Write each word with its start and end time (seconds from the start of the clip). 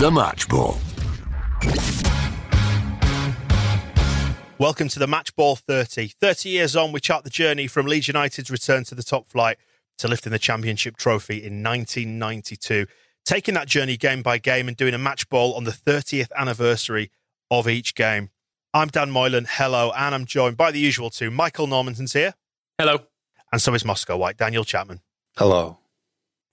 The 0.00 0.10
Match 0.10 0.48
Ball. 0.48 0.78
Welcome 4.56 4.88
to 4.88 4.98
the 4.98 5.06
Match 5.06 5.36
Ball 5.36 5.56
30. 5.56 6.08
30 6.18 6.48
years 6.48 6.74
on, 6.74 6.92
we 6.92 7.00
chart 7.00 7.22
the 7.22 7.28
journey 7.28 7.66
from 7.66 7.84
Leeds 7.84 8.08
United's 8.08 8.50
return 8.50 8.84
to 8.84 8.94
the 8.94 9.02
top 9.02 9.28
flight 9.28 9.58
to 9.98 10.08
lifting 10.08 10.32
the 10.32 10.38
championship 10.38 10.96
trophy 10.96 11.34
in 11.34 11.62
1992. 11.62 12.86
Taking 13.26 13.52
that 13.52 13.68
journey 13.68 13.98
game 13.98 14.22
by 14.22 14.38
game 14.38 14.68
and 14.68 14.76
doing 14.78 14.94
a 14.94 14.98
match 14.98 15.28
ball 15.28 15.52
on 15.52 15.64
the 15.64 15.70
30th 15.70 16.30
anniversary 16.34 17.10
of 17.50 17.68
each 17.68 17.94
game. 17.94 18.30
I'm 18.72 18.88
Dan 18.88 19.10
Moylan. 19.10 19.48
Hello. 19.50 19.92
And 19.94 20.14
I'm 20.14 20.24
joined 20.24 20.56
by 20.56 20.70
the 20.70 20.80
usual 20.80 21.10
two. 21.10 21.30
Michael 21.30 21.66
Normanton's 21.66 22.14
here. 22.14 22.32
Hello. 22.78 23.00
And 23.52 23.60
so 23.60 23.74
is 23.74 23.84
Moscow 23.84 24.16
White, 24.16 24.38
Daniel 24.38 24.64
Chapman. 24.64 25.02
Hello. 25.36 25.76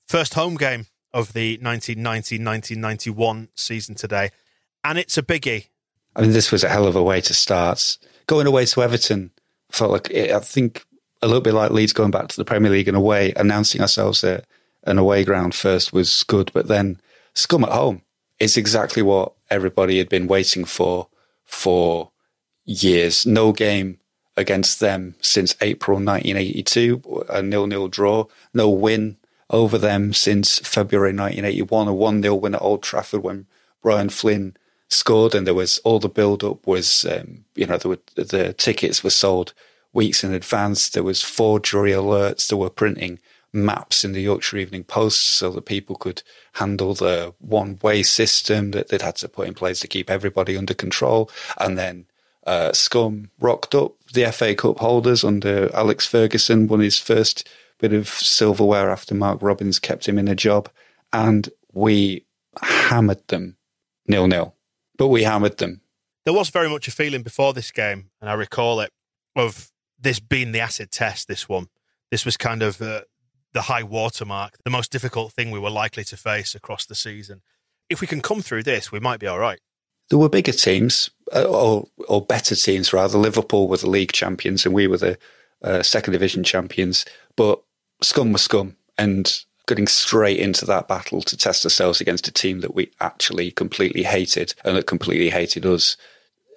First 0.05 0.33
home 0.33 0.57
game 0.57 0.87
of 1.17 1.33
the 1.33 1.57
1990-1991 1.57 3.47
season 3.55 3.95
today. 3.95 4.29
And 4.83 4.99
it's 4.99 5.17
a 5.17 5.23
biggie. 5.23 5.69
I 6.15 6.21
mean, 6.21 6.31
this 6.31 6.51
was 6.51 6.63
a 6.63 6.69
hell 6.69 6.85
of 6.85 6.95
a 6.95 7.01
way 7.01 7.21
to 7.21 7.33
start. 7.33 7.97
Going 8.27 8.45
away 8.45 8.65
to 8.65 8.83
Everton 8.83 9.31
felt 9.71 9.91
like, 9.91 10.11
it, 10.11 10.29
I 10.31 10.39
think, 10.39 10.85
a 11.23 11.27
little 11.27 11.41
bit 11.41 11.55
like 11.55 11.71
Leeds 11.71 11.91
going 11.91 12.11
back 12.11 12.27
to 12.27 12.37
the 12.37 12.45
Premier 12.45 12.69
League 12.69 12.87
in 12.87 12.93
a 12.93 13.01
way, 13.01 13.33
announcing 13.35 13.81
ourselves 13.81 14.23
at 14.23 14.45
an 14.83 14.99
away 14.99 15.23
ground 15.23 15.55
first 15.55 15.91
was 15.91 16.21
good, 16.21 16.51
but 16.53 16.67
then 16.67 17.01
Scum 17.33 17.63
at 17.63 17.71
home 17.71 18.03
is 18.39 18.55
exactly 18.55 19.01
what 19.01 19.33
everybody 19.49 19.97
had 19.97 20.09
been 20.09 20.27
waiting 20.27 20.65
for 20.65 21.07
for 21.45 22.11
years. 22.63 23.25
No 23.25 23.51
game 23.53 23.99
against 24.35 24.79
them 24.79 25.15
since 25.19 25.55
April 25.61 25.97
1982, 25.97 27.25
a 27.27 27.41
nil-nil 27.41 27.87
draw. 27.87 28.25
No 28.53 28.69
win 28.69 29.17
over 29.49 29.77
them 29.77 30.13
since 30.13 30.59
February 30.59 31.13
1981, 31.13 31.87
a 31.87 31.91
1-0 31.91 32.41
win 32.41 32.55
at 32.55 32.61
Old 32.61 32.83
Trafford 32.83 33.23
when 33.23 33.47
Brian 33.81 34.09
Flynn 34.09 34.57
scored, 34.89 35.35
and 35.35 35.45
there 35.45 35.53
was 35.53 35.79
all 35.79 35.99
the 35.99 36.09
build-up 36.09 36.65
was, 36.65 37.05
um, 37.05 37.45
you 37.55 37.65
know, 37.65 37.77
were, 37.85 37.99
the 38.15 38.53
tickets 38.57 39.03
were 39.03 39.09
sold 39.09 39.53
weeks 39.93 40.23
in 40.23 40.33
advance. 40.33 40.89
There 40.89 41.03
was 41.03 41.23
forgery 41.23 41.91
alerts. 41.91 42.47
There 42.47 42.57
were 42.57 42.69
printing 42.69 43.19
maps 43.53 44.03
in 44.03 44.11
the 44.11 44.21
Yorkshire 44.21 44.57
Evening 44.57 44.83
Post 44.83 45.29
so 45.29 45.49
that 45.51 45.65
people 45.65 45.95
could 45.95 46.21
handle 46.53 46.93
the 46.93 47.33
one-way 47.39 48.03
system 48.03 48.71
that 48.71 48.89
they'd 48.89 49.01
had 49.01 49.15
to 49.17 49.29
put 49.29 49.47
in 49.47 49.53
place 49.53 49.79
to 49.79 49.87
keep 49.87 50.09
everybody 50.09 50.57
under 50.57 50.73
control. 50.73 51.29
And 51.57 51.77
then 51.77 52.05
uh, 52.45 52.73
Scum 52.73 53.31
rocked 53.39 53.73
up 53.75 53.93
the 54.13 54.31
FA 54.31 54.55
Cup 54.55 54.79
holders 54.79 55.23
under 55.23 55.73
Alex 55.75 56.05
Ferguson, 56.05 56.67
won 56.67 56.79
his 56.79 56.99
first 56.99 57.47
bit 57.79 57.93
of 57.93 58.07
silverware 58.07 58.89
after 58.89 59.13
Mark 59.15 59.41
Robbins 59.41 59.79
kept 59.79 60.07
him 60.07 60.17
in 60.17 60.27
a 60.27 60.35
job, 60.35 60.69
and 61.13 61.49
we 61.73 62.25
hammered 62.61 63.27
them 63.27 63.57
nil 64.07 64.27
nil. 64.27 64.55
But 64.97 65.09
we 65.09 65.23
hammered 65.23 65.57
them. 65.57 65.81
There 66.25 66.33
was 66.33 66.49
very 66.49 66.69
much 66.69 66.87
a 66.87 66.91
feeling 66.91 67.23
before 67.23 67.53
this 67.53 67.71
game, 67.71 68.09
and 68.19 68.29
I 68.29 68.33
recall 68.33 68.79
it, 68.79 68.91
of 69.35 69.71
this 69.99 70.19
being 70.19 70.51
the 70.51 70.59
acid 70.59 70.91
test, 70.91 71.27
this 71.27 71.47
one. 71.47 71.67
This 72.11 72.25
was 72.25 72.37
kind 72.37 72.63
of 72.63 72.81
uh, 72.81 73.01
the 73.53 73.63
high 73.63 73.83
watermark, 73.83 74.57
the 74.63 74.69
most 74.69 74.91
difficult 74.91 75.33
thing 75.33 75.51
we 75.51 75.59
were 75.59 75.69
likely 75.69 76.03
to 76.05 76.17
face 76.17 76.55
across 76.55 76.85
the 76.85 76.95
season. 76.95 77.41
If 77.89 78.01
we 78.01 78.07
can 78.07 78.21
come 78.21 78.41
through 78.41 78.63
this, 78.63 78.91
we 78.91 78.99
might 78.99 79.19
be 79.19 79.27
all 79.27 79.39
right. 79.39 79.59
There 80.09 80.19
were 80.19 80.29
bigger 80.29 80.51
teams, 80.51 81.09
uh, 81.33 81.43
or, 81.43 81.87
or 82.07 82.21
better 82.21 82.55
teams 82.55 82.93
rather. 82.93 83.17
Liverpool 83.17 83.67
were 83.67 83.77
the 83.77 83.89
league 83.89 84.13
champions, 84.13 84.65
and 84.65 84.73
we 84.73 84.87
were 84.87 84.97
the 84.97 85.17
uh, 85.61 85.83
second 85.83 86.13
division 86.13 86.43
champions. 86.43 87.05
But 87.35 87.61
scum 88.01 88.33
was 88.33 88.41
scum, 88.41 88.75
and 88.97 89.43
getting 89.67 89.87
straight 89.87 90.39
into 90.39 90.65
that 90.65 90.87
battle 90.87 91.21
to 91.21 91.37
test 91.37 91.65
ourselves 91.65 91.99
against 91.99 92.27
a 92.27 92.31
team 92.31 92.61
that 92.61 92.73
we 92.73 92.89
actually 93.01 93.51
completely 93.51 94.03
hated 94.03 94.55
and 94.63 94.77
that 94.77 94.87
completely 94.87 95.29
hated 95.29 95.65
us, 95.65 95.97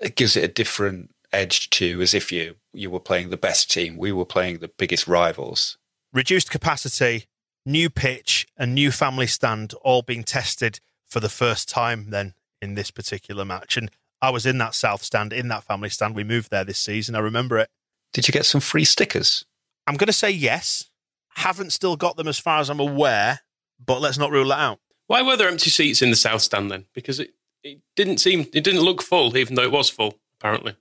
it 0.01 0.15
gives 0.15 0.37
it 0.37 0.45
a 0.45 0.49
different 0.49 1.13
edge 1.33 1.71
to 1.71 2.01
as 2.01 2.15
if 2.15 2.33
you 2.33 2.57
you 2.73 2.91
were 2.91 3.01
playing 3.01 3.31
the 3.31 3.37
best 3.37 3.71
team. 3.71 3.97
We 3.97 4.13
were 4.13 4.25
playing 4.25 4.59
the 4.59 4.69
biggest 4.69 5.09
rivals. 5.09 5.77
Reduced 6.13 6.51
capacity, 6.51 7.27
new 7.67 7.91
pitch, 7.91 8.47
and 8.57 8.75
new 8.75 8.93
family 8.93 9.27
stand 9.27 9.75
all 9.83 10.03
being 10.03 10.23
tested 10.23 10.81
for 11.07 11.21
the 11.21 11.29
first 11.29 11.69
time 11.69 12.11
then 12.11 12.35
in 12.63 12.75
this 12.75 12.91
particular 12.91 13.45
match. 13.45 13.77
And 13.77 13.91
I 14.23 14.31
was 14.31 14.47
in 14.47 14.59
that 14.59 14.75
south 14.75 15.03
stand, 15.03 15.33
in 15.33 15.49
that 15.49 15.65
family 15.65 15.89
stand. 15.89 16.15
We 16.15 16.25
moved 16.25 16.51
there 16.51 16.65
this 16.65 16.79
season. 16.79 17.15
I 17.15 17.21
remember 17.21 17.59
it. 17.59 17.69
Did 18.13 18.29
you 18.29 18.33
get 18.33 18.47
some 18.47 18.61
free 18.61 18.85
stickers? 18.85 19.45
I'm 19.87 19.97
going 19.97 20.07
to 20.07 20.13
say 20.13 20.31
yes. 20.31 20.90
Haven't 21.37 21.73
still 21.73 21.97
got 21.97 22.17
them 22.17 22.29
as 22.29 22.39
far 22.39 22.61
as 22.61 22.69
I'm 22.69 22.81
aware, 22.81 23.41
but 23.85 24.01
let's 24.01 24.19
not 24.19 24.31
rule 24.31 24.49
that 24.49 24.59
out. 24.59 24.81
Why 25.07 25.23
were 25.23 25.37
there 25.37 25.49
empty 25.49 25.71
seats 25.71 26.03
in 26.03 26.11
the 26.11 26.17
south 26.17 26.43
stand 26.43 26.71
then? 26.71 26.87
Because 26.95 27.19
it, 27.19 27.31
it 27.65 27.81
didn't 27.97 28.19
seem, 28.19 28.41
it 28.53 28.65
didn't 28.65 28.83
look 28.83 29.03
full, 29.03 29.37
even 29.37 29.55
though 29.55 29.63
it 29.63 29.73
was 29.73 29.91
full, 29.91 30.15
apparently. 30.39 30.77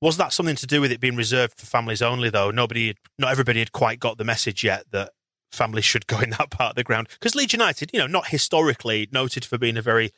Was 0.00 0.16
that 0.16 0.32
something 0.32 0.56
to 0.56 0.66
do 0.66 0.80
with 0.80 0.90
it 0.92 1.00
being 1.00 1.16
reserved 1.16 1.58
for 1.58 1.66
families 1.66 2.02
only, 2.02 2.28
though? 2.28 2.50
Nobody, 2.50 2.94
not 3.18 3.30
everybody 3.30 3.60
had 3.60 3.72
quite 3.72 4.00
got 4.00 4.18
the 4.18 4.24
message 4.24 4.64
yet 4.64 4.90
that 4.90 5.10
families 5.52 5.84
should 5.84 6.06
go 6.06 6.18
in 6.20 6.30
that 6.30 6.50
part 6.50 6.70
of 6.70 6.76
the 6.76 6.84
ground. 6.84 7.08
Because 7.08 7.34
Leeds 7.34 7.52
United, 7.52 7.90
you 7.92 8.00
know, 8.00 8.06
not 8.06 8.28
historically 8.28 9.08
noted 9.12 9.44
for 9.44 9.58
being 9.58 9.76
a 9.76 9.82
very 9.82 10.10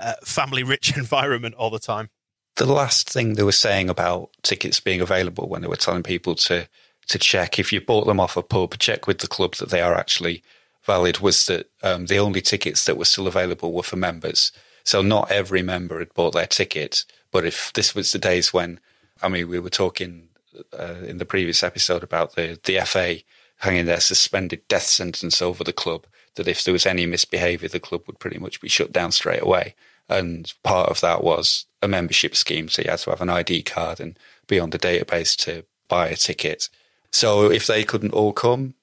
uh, 0.00 0.14
family 0.24 0.62
rich 0.62 0.96
environment 0.96 1.54
all 1.54 1.70
the 1.70 1.78
time. 1.78 2.10
The 2.56 2.66
last 2.66 3.10
thing 3.10 3.34
they 3.34 3.42
were 3.42 3.52
saying 3.52 3.90
about 3.90 4.30
tickets 4.42 4.80
being 4.80 5.02
available 5.02 5.48
when 5.48 5.60
they 5.60 5.68
were 5.68 5.76
telling 5.76 6.02
people 6.02 6.34
to 6.36 6.66
to 7.08 7.18
check 7.18 7.58
if 7.58 7.72
you 7.72 7.80
bought 7.80 8.06
them 8.06 8.20
off 8.20 8.36
a 8.36 8.42
pub, 8.42 8.78
check 8.78 9.06
with 9.06 9.18
the 9.18 9.28
club 9.28 9.54
that 9.56 9.70
they 9.70 9.80
are 9.80 9.94
actually 9.94 10.42
valid 10.84 11.18
was 11.18 11.46
that 11.46 11.68
um, 11.82 12.06
the 12.06 12.18
only 12.18 12.40
tickets 12.40 12.84
that 12.84 12.96
were 12.96 13.04
still 13.04 13.26
available 13.26 13.72
were 13.72 13.82
for 13.82 13.96
members. 13.96 14.52
So 14.84 15.02
not 15.02 15.30
every 15.30 15.62
member 15.62 15.98
had 15.98 16.14
bought 16.14 16.34
their 16.34 16.46
ticket. 16.46 17.04
But 17.32 17.44
if 17.44 17.72
this 17.74 17.94
was 17.94 18.12
the 18.12 18.18
days 18.18 18.52
when, 18.52 18.80
I 19.20 19.28
mean, 19.28 19.48
we 19.48 19.58
were 19.58 19.70
talking 19.70 20.28
uh, 20.72 21.02
in 21.06 21.18
the 21.18 21.24
previous 21.24 21.62
episode 21.62 22.02
about 22.02 22.34
the, 22.34 22.58
the 22.64 22.80
FA 22.86 23.18
hanging 23.58 23.86
their 23.86 24.00
suspended 24.00 24.66
death 24.68 24.84
sentence 24.84 25.42
over 25.42 25.64
the 25.64 25.72
club, 25.72 26.06
that 26.36 26.48
if 26.48 26.62
there 26.62 26.72
was 26.72 26.86
any 26.86 27.04
misbehaviour, 27.04 27.68
the 27.68 27.80
club 27.80 28.02
would 28.06 28.18
pretty 28.18 28.38
much 28.38 28.60
be 28.60 28.68
shut 28.68 28.92
down 28.92 29.10
straight 29.10 29.42
away. 29.42 29.74
And 30.08 30.52
part 30.62 30.88
of 30.88 31.00
that 31.00 31.24
was 31.24 31.66
a 31.82 31.88
membership 31.88 32.36
scheme. 32.36 32.68
So 32.68 32.82
you 32.82 32.90
had 32.90 33.00
to 33.00 33.10
have 33.10 33.20
an 33.20 33.30
ID 33.30 33.62
card 33.62 33.98
and 33.98 34.18
be 34.46 34.60
on 34.60 34.70
the 34.70 34.78
database 34.78 35.36
to 35.44 35.64
buy 35.88 36.08
a 36.08 36.16
ticket. 36.16 36.68
So 37.12 37.50
if 37.50 37.66
they 37.66 37.84
couldn't 37.84 38.12
all 38.12 38.32
come, 38.32 38.74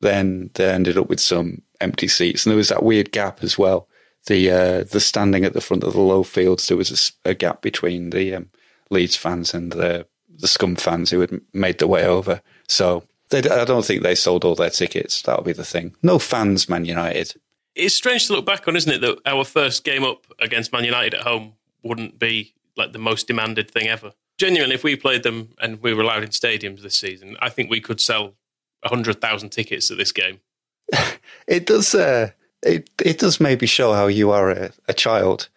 then 0.00 0.50
they 0.54 0.70
ended 0.70 0.98
up 0.98 1.08
with 1.08 1.20
some 1.20 1.62
empty 1.80 2.08
seats. 2.08 2.44
And 2.44 2.50
there 2.50 2.56
was 2.56 2.68
that 2.68 2.82
weird 2.82 3.12
gap 3.12 3.42
as 3.42 3.58
well. 3.58 3.88
The 4.26 4.50
uh, 4.50 4.84
the 4.84 5.00
standing 5.00 5.44
at 5.44 5.52
the 5.52 5.60
front 5.60 5.84
of 5.84 5.92
the 5.92 5.98
Lowfields, 5.98 6.66
there 6.68 6.76
was 6.76 7.12
a, 7.24 7.30
a 7.30 7.34
gap 7.34 7.60
between 7.60 8.10
the 8.10 8.34
um, 8.34 8.50
Leeds 8.90 9.16
fans 9.16 9.52
and 9.52 9.72
the 9.72 10.06
the 10.28 10.48
Scum 10.48 10.76
fans 10.76 11.10
who 11.10 11.20
had 11.20 11.40
made 11.52 11.78
their 11.78 11.88
way 11.88 12.04
over. 12.04 12.40
So 12.68 13.04
I 13.32 13.40
don't 13.40 13.84
think 13.84 14.02
they 14.02 14.14
sold 14.14 14.44
all 14.44 14.54
their 14.54 14.70
tickets. 14.70 15.22
That'll 15.22 15.44
be 15.44 15.52
the 15.52 15.64
thing. 15.64 15.94
No 16.02 16.18
fans, 16.18 16.68
Man 16.68 16.84
United. 16.84 17.34
It's 17.74 17.94
strange 17.94 18.26
to 18.26 18.34
look 18.34 18.46
back 18.46 18.68
on, 18.68 18.76
isn't 18.76 18.92
it, 18.92 19.00
that 19.00 19.18
our 19.26 19.44
first 19.44 19.84
game 19.84 20.04
up 20.04 20.26
against 20.40 20.72
Man 20.72 20.84
United 20.84 21.14
at 21.14 21.22
home 21.22 21.54
wouldn't 21.82 22.18
be 22.18 22.54
like 22.76 22.92
the 22.92 22.98
most 22.98 23.26
demanded 23.26 23.70
thing 23.70 23.88
ever. 23.88 24.12
Genuinely, 24.38 24.74
if 24.74 24.84
we 24.84 24.96
played 24.96 25.22
them 25.22 25.50
and 25.60 25.80
we 25.80 25.94
were 25.94 26.02
allowed 26.02 26.24
in 26.24 26.30
stadiums 26.30 26.82
this 26.82 26.98
season, 26.98 27.36
I 27.40 27.50
think 27.50 27.70
we 27.70 27.80
could 27.80 28.00
sell 28.00 28.34
hundred 28.84 29.20
thousand 29.20 29.50
tickets 29.50 29.90
at 29.90 29.96
this 29.96 30.12
game. 30.12 30.40
it 31.46 31.66
does. 31.66 31.94
Uh, 31.94 32.30
it 32.62 32.90
it 33.02 33.18
does 33.18 33.40
maybe 33.40 33.66
show 33.66 33.92
how 33.92 34.06
you 34.06 34.30
are 34.30 34.50
a, 34.50 34.72
a 34.88 34.94
child, 34.94 35.48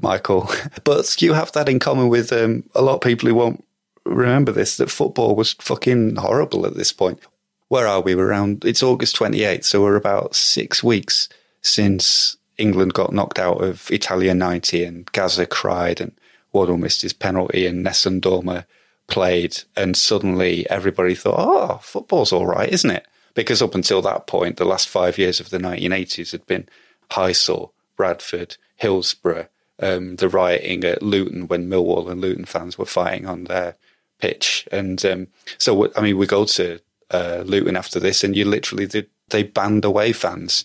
Michael. 0.00 0.50
But 0.84 1.20
you 1.20 1.32
have 1.32 1.52
that 1.52 1.68
in 1.68 1.78
common 1.78 2.08
with 2.08 2.32
um, 2.32 2.64
a 2.74 2.82
lot 2.82 2.94
of 2.94 3.00
people 3.00 3.28
who 3.28 3.34
won't 3.34 3.64
remember 4.04 4.52
this. 4.52 4.76
That 4.76 4.90
football 4.90 5.34
was 5.34 5.52
fucking 5.54 6.16
horrible 6.16 6.66
at 6.66 6.74
this 6.74 6.92
point. 6.92 7.20
Where 7.68 7.86
are 7.86 8.00
we? 8.00 8.14
We're 8.14 8.28
around. 8.28 8.64
It's 8.64 8.82
August 8.82 9.16
twenty 9.16 9.44
eighth, 9.44 9.64
so 9.64 9.82
we're 9.82 9.96
about 9.96 10.34
six 10.34 10.82
weeks 10.82 11.28
since 11.62 12.36
England 12.58 12.94
got 12.94 13.12
knocked 13.12 13.38
out 13.38 13.62
of 13.62 13.90
Italia 13.90 14.34
ninety, 14.34 14.84
and 14.84 15.10
Gazza 15.12 15.46
cried, 15.46 16.00
and 16.00 16.12
Waddle 16.52 16.76
missed 16.76 17.02
his 17.02 17.12
penalty, 17.12 17.66
and 17.66 17.82
Nessun 17.82 18.20
Dorma 18.20 18.64
played, 19.08 19.62
and 19.76 19.96
suddenly 19.96 20.68
everybody 20.70 21.14
thought, 21.14 21.38
"Oh, 21.38 21.78
football's 21.82 22.32
all 22.32 22.46
right, 22.46 22.68
isn't 22.68 22.90
it?" 22.90 23.06
Because 23.34 23.62
up 23.62 23.74
until 23.74 24.02
that 24.02 24.26
point, 24.26 24.56
the 24.56 24.64
last 24.64 24.88
five 24.88 25.18
years 25.18 25.40
of 25.40 25.50
the 25.50 25.58
1980s 25.58 26.32
had 26.32 26.46
been 26.46 26.68
Heysel, 27.10 27.70
Bradford, 27.96 28.56
Hillsborough, 28.76 29.48
um, 29.80 30.16
the 30.16 30.28
rioting 30.28 30.84
at 30.84 31.02
Luton 31.02 31.48
when 31.48 31.68
Millwall 31.68 32.10
and 32.10 32.20
Luton 32.20 32.44
fans 32.44 32.76
were 32.76 32.86
fighting 32.86 33.26
on 33.26 33.44
their 33.44 33.76
pitch. 34.18 34.68
And 34.70 35.04
um, 35.04 35.26
so, 35.58 35.92
I 35.96 36.00
mean, 36.00 36.18
we 36.18 36.26
go 36.26 36.44
to 36.44 36.78
uh, 37.10 37.42
Luton 37.46 37.76
after 37.76 37.98
this, 37.98 38.22
and 38.22 38.36
you 38.36 38.44
literally 38.44 38.86
did, 38.86 39.08
they 39.28 39.42
banned 39.42 39.84
away 39.84 40.12
fans. 40.12 40.64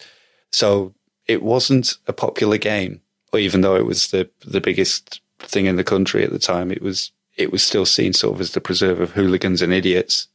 So 0.51 0.93
it 1.25 1.43
wasn't 1.43 1.97
a 2.07 2.13
popular 2.13 2.57
game, 2.57 3.01
even 3.35 3.61
though 3.61 3.75
it 3.75 3.85
was 3.85 4.11
the 4.11 4.29
the 4.45 4.61
biggest 4.61 5.21
thing 5.39 5.65
in 5.65 5.75
the 5.75 5.83
country 5.83 6.23
at 6.23 6.31
the 6.31 6.39
time. 6.39 6.71
It 6.71 6.81
was 6.81 7.11
it 7.35 7.51
was 7.51 7.63
still 7.63 7.85
seen 7.85 8.13
sort 8.13 8.35
of 8.35 8.41
as 8.41 8.51
the 8.51 8.61
preserve 8.61 8.99
of 8.99 9.11
hooligans 9.11 9.61
and 9.61 9.71
idiots. 9.71 10.27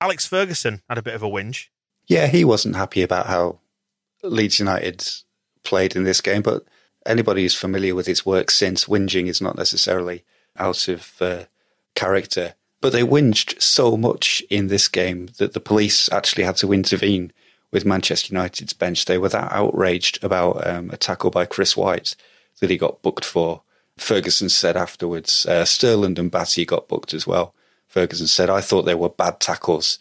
Alex 0.00 0.26
Ferguson 0.26 0.82
had 0.88 0.98
a 0.98 1.02
bit 1.02 1.14
of 1.14 1.22
a 1.22 1.28
whinge. 1.28 1.68
Yeah, 2.06 2.26
he 2.26 2.44
wasn't 2.44 2.76
happy 2.76 3.02
about 3.02 3.26
how 3.26 3.60
Leeds 4.22 4.58
United 4.58 5.06
played 5.62 5.94
in 5.94 6.04
this 6.04 6.20
game, 6.20 6.42
but 6.42 6.64
anybody 7.06 7.42
who's 7.42 7.54
familiar 7.54 7.94
with 7.94 8.06
his 8.06 8.24
work 8.24 8.50
since, 8.50 8.86
whinging 8.86 9.26
is 9.26 9.40
not 9.40 9.56
necessarily 9.56 10.24
out 10.56 10.88
of 10.88 11.14
uh, 11.20 11.44
character. 11.94 12.54
But 12.80 12.92
they 12.92 13.02
whinged 13.02 13.60
so 13.60 13.96
much 13.96 14.42
in 14.50 14.68
this 14.68 14.88
game 14.88 15.28
that 15.38 15.52
the 15.52 15.60
police 15.60 16.10
actually 16.12 16.44
had 16.44 16.56
to 16.58 16.72
intervene 16.72 17.32
with 17.70 17.84
Manchester 17.84 18.32
United's 18.32 18.72
bench. 18.72 19.04
They 19.04 19.18
were 19.18 19.28
that 19.28 19.52
outraged 19.52 20.22
about 20.22 20.66
um, 20.66 20.90
a 20.90 20.96
tackle 20.96 21.30
by 21.30 21.44
Chris 21.44 21.76
White 21.76 22.14
that 22.60 22.70
he 22.70 22.76
got 22.76 23.02
booked 23.02 23.24
for. 23.24 23.62
Ferguson 24.00 24.48
said 24.48 24.76
afterwards, 24.76 25.46
uh, 25.46 25.64
Sterland 25.64 26.18
and 26.18 26.30
Batty 26.30 26.64
got 26.64 26.88
booked 26.88 27.14
as 27.14 27.26
well. 27.26 27.54
Ferguson 27.86 28.26
said, 28.26 28.50
I 28.50 28.60
thought 28.60 28.82
they 28.82 28.94
were 28.94 29.08
bad 29.08 29.40
tackles. 29.40 29.98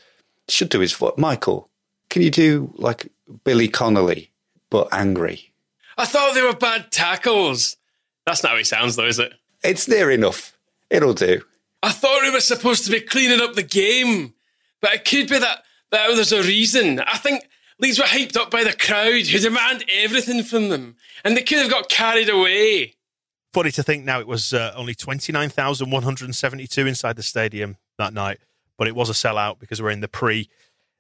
Should 0.49 0.69
do 0.69 0.79
his 0.79 0.91
foot. 0.93 1.17
Michael, 1.17 1.69
can 2.09 2.21
you 2.21 2.31
do 2.31 2.73
like 2.75 3.11
Billy 3.43 3.67
Connolly, 3.67 4.31
but 4.69 4.87
angry? 4.91 5.51
I 5.97 6.05
thought 6.05 6.33
they 6.33 6.43
were 6.43 6.55
bad 6.55 6.91
tackles. 6.91 7.77
That's 8.25 8.43
not 8.43 8.53
how 8.53 8.57
it 8.57 8.67
sounds, 8.67 8.95
though, 8.95 9.07
is 9.07 9.19
it? 9.19 9.33
It's 9.63 9.87
near 9.87 10.11
enough. 10.11 10.57
It'll 10.89 11.13
do. 11.13 11.41
I 11.81 11.91
thought 11.91 12.21
we 12.21 12.31
were 12.31 12.39
supposed 12.39 12.85
to 12.85 12.91
be 12.91 12.99
cleaning 12.99 13.41
up 13.41 13.53
the 13.53 13.63
game, 13.63 14.33
but 14.81 14.93
it 14.93 15.05
could 15.05 15.29
be 15.29 15.39
that, 15.39 15.63
that 15.91 16.07
there's 16.15 16.31
a 16.31 16.43
reason. 16.43 16.99
I 16.99 17.17
think 17.17 17.47
Leeds 17.79 17.99
were 17.99 18.05
hyped 18.05 18.35
up 18.35 18.51
by 18.51 18.63
the 18.63 18.73
crowd 18.73 19.27
who 19.27 19.39
demand 19.39 19.85
everything 19.91 20.43
from 20.43 20.69
them, 20.69 20.95
and 21.23 21.35
they 21.35 21.43
could 21.43 21.59
have 21.59 21.69
got 21.69 21.89
carried 21.89 22.29
away. 22.29 22.93
Funny 23.57 23.71
to 23.71 23.81
think 23.81 24.05
now 24.05 24.19
it 24.19 24.27
was 24.27 24.53
uh, 24.53 24.71
only 24.75 24.93
29,172 24.93 26.85
inside 26.85 27.15
the 27.15 27.23
stadium 27.23 27.77
that 27.97 28.13
night, 28.13 28.37
but 28.77 28.87
it 28.87 28.93
was 28.93 29.09
a 29.09 29.13
sellout 29.13 29.57
because 29.57 29.81
we're 29.81 29.89
in 29.89 30.01
the 30.01 30.07
pre 30.07 30.47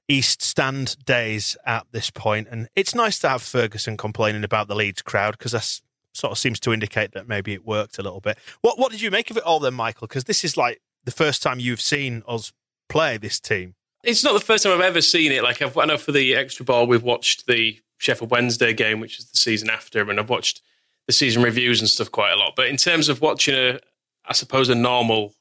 East 0.07 0.41
Stand 0.41 1.05
days 1.05 1.55
at 1.67 1.85
this 1.91 2.09
point, 2.09 2.47
and 2.49 2.67
it's 2.75 2.95
nice 2.95 3.19
to 3.19 3.29
have 3.29 3.43
Ferguson 3.43 3.95
complaining 3.95 4.43
about 4.43 4.67
the 4.67 4.73
Leeds 4.73 5.03
crowd 5.03 5.37
because 5.37 5.51
that 5.51 5.81
sort 6.15 6.31
of 6.31 6.39
seems 6.39 6.59
to 6.61 6.73
indicate 6.73 7.11
that 7.11 7.27
maybe 7.27 7.53
it 7.53 7.63
worked 7.63 7.99
a 7.99 8.01
little 8.01 8.21
bit. 8.21 8.39
What 8.61 8.79
what 8.79 8.91
did 8.91 9.01
you 9.01 9.11
make 9.11 9.29
of 9.29 9.37
it 9.37 9.43
all 9.43 9.59
then, 9.59 9.75
Michael? 9.75 10.07
Because 10.07 10.23
this 10.23 10.43
is 10.43 10.57
like 10.57 10.81
the 11.03 11.11
first 11.11 11.43
time 11.43 11.59
you've 11.59 11.79
seen 11.79 12.23
us 12.27 12.53
play 12.89 13.17
this 13.17 13.39
team. 13.39 13.75
It's 14.03 14.23
not 14.23 14.33
the 14.33 14.39
first 14.39 14.63
time 14.63 14.73
I've 14.73 14.81
ever 14.81 15.01
seen 15.01 15.31
it. 15.31 15.43
Like 15.43 15.61
I've, 15.61 15.77
I 15.77 15.85
know 15.85 15.97
for 15.99 16.11
the 16.11 16.33
extra 16.33 16.65
ball, 16.65 16.87
we've 16.87 17.03
watched 17.03 17.45
the 17.45 17.79
Sheffield 17.99 18.31
Wednesday 18.31 18.73
game, 18.73 18.99
which 18.99 19.19
is 19.19 19.25
the 19.29 19.37
season 19.37 19.69
after, 19.69 20.09
and 20.09 20.19
I've 20.19 20.31
watched 20.31 20.63
the 21.07 21.13
season 21.13 21.41
reviews 21.41 21.79
and 21.79 21.89
stuff 21.89 22.11
quite 22.11 22.31
a 22.31 22.35
lot. 22.35 22.53
But 22.55 22.67
in 22.67 22.77
terms 22.77 23.09
of 23.09 23.21
watching 23.21 23.55
a, 23.55 23.79
I 24.25 24.33
suppose 24.33 24.69
a 24.69 24.75
normal 24.75 25.33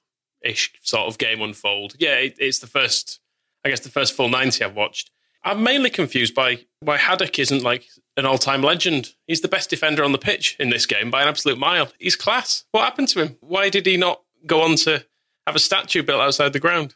ish 0.43 0.73
sort 0.83 1.09
of 1.09 1.19
game 1.19 1.43
unfold, 1.43 1.95
yeah, 1.99 2.15
it, 2.15 2.37
it's 2.39 2.61
the 2.61 2.67
first 2.67 3.21
I 3.67 3.69
guess 3.69 3.81
the 3.81 3.89
first 3.89 4.15
full 4.15 4.29
90 4.29 4.65
I've 4.65 4.77
watched. 4.77 5.11
I'm 5.43 5.63
mainly 5.63 5.91
confused 5.91 6.37
by 6.37 6.61
why 6.81 6.99
Haddock 6.99 7.37
isn't 7.41 7.65
like 7.65 7.87
an 8.17 8.25
all 8.25 8.39
time 8.39 8.63
legend. 8.63 9.15
He's 9.27 9.41
the 9.41 9.49
best 9.49 9.71
defender 9.71 10.05
on 10.05 10.13
the 10.13 10.19
pitch 10.19 10.57
in 10.61 10.71
this 10.71 10.87
game 10.87 11.11
by 11.11 11.23
an 11.23 11.29
absolute 11.29 11.59
mile. 11.59 11.89
He's 11.99 12.15
class. 12.15 12.65
What 12.71 12.85
happened 12.85 13.09
to 13.09 13.23
him? 13.23 13.37
Why 13.41 13.69
did 13.69 13.87
he 13.87 13.97
not 13.97 14.23
go 14.47 14.63
on 14.63 14.77
to 14.77 15.05
have 15.49 15.57
a 15.57 15.61
statue 15.61 16.05
built 16.05 16.21
outside 16.21 16.53
the 16.53 16.61
ground? 16.61 16.95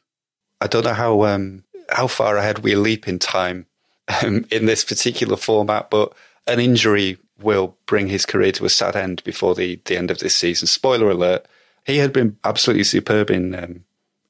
I 0.61 0.69
don't 0.69 0.85
know 0.85 0.95
how 0.95 1.25
um, 1.25 1.65
how 1.91 2.07
far 2.07 2.37
ahead 2.37 2.61
we 2.61 2.77
leap 2.77 3.09
in 3.09 3.19
time 3.19 3.67
um, 4.23 4.47
in 4.51 4.67
this 4.67 4.85
particular 4.85 5.37
format, 5.37 5.91
but 5.91 6.13
an 6.47 6.61
injury 6.61 7.19
will 7.43 7.77
bring 7.87 8.09
his 8.09 8.27
career 8.27 8.53
to 8.53 8.65
a 8.65 8.71
sad 8.71 8.97
end 8.97 9.23
before 9.25 9.55
the, 9.55 9.81
the 9.85 9.97
end 9.97 10.11
of 10.11 10.19
this 10.19 10.35
season. 10.35 10.67
Spoiler 10.67 11.11
alert: 11.11 11.47
he 11.85 11.99
had 11.99 12.13
been 12.13 12.37
absolutely 12.45 12.85
superb 12.85 13.31
in 13.31 13.55
um, 13.55 13.85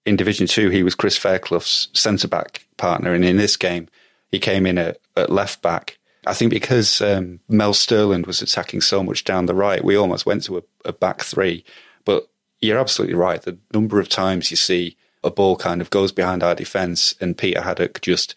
in 0.06 0.16
Division 0.16 0.46
Two, 0.46 0.70
he 0.70 0.82
was 0.82 0.94
Chris 0.94 1.16
Fairclough's 1.16 1.88
centre 1.92 2.28
back 2.28 2.66
partner, 2.76 3.12
and 3.12 3.24
in 3.24 3.36
this 3.36 3.56
game, 3.56 3.88
he 4.30 4.38
came 4.38 4.66
in 4.66 4.78
at, 4.78 4.98
at 5.16 5.30
left 5.30 5.62
back. 5.62 5.98
I 6.26 6.34
think 6.34 6.50
because 6.50 7.00
um, 7.00 7.40
Mel 7.48 7.72
Sterland 7.72 8.26
was 8.26 8.42
attacking 8.42 8.82
so 8.82 9.02
much 9.02 9.24
down 9.24 9.46
the 9.46 9.54
right, 9.54 9.82
we 9.84 9.96
almost 9.96 10.26
went 10.26 10.42
to 10.44 10.58
a, 10.58 10.62
a 10.84 10.92
back 10.92 11.22
three. 11.22 11.64
But 12.04 12.28
you're 12.60 12.78
absolutely 12.78 13.14
right. 13.14 13.40
The 13.40 13.58
number 13.72 14.00
of 14.00 14.08
times 14.08 14.50
you 14.50 14.56
see 14.56 14.96
a 15.24 15.30
ball 15.30 15.56
kind 15.56 15.80
of 15.80 15.90
goes 15.90 16.12
behind 16.12 16.42
our 16.42 16.54
defence, 16.54 17.14
and 17.20 17.38
Peter 17.38 17.62
Haddock 17.62 18.00
just 18.00 18.34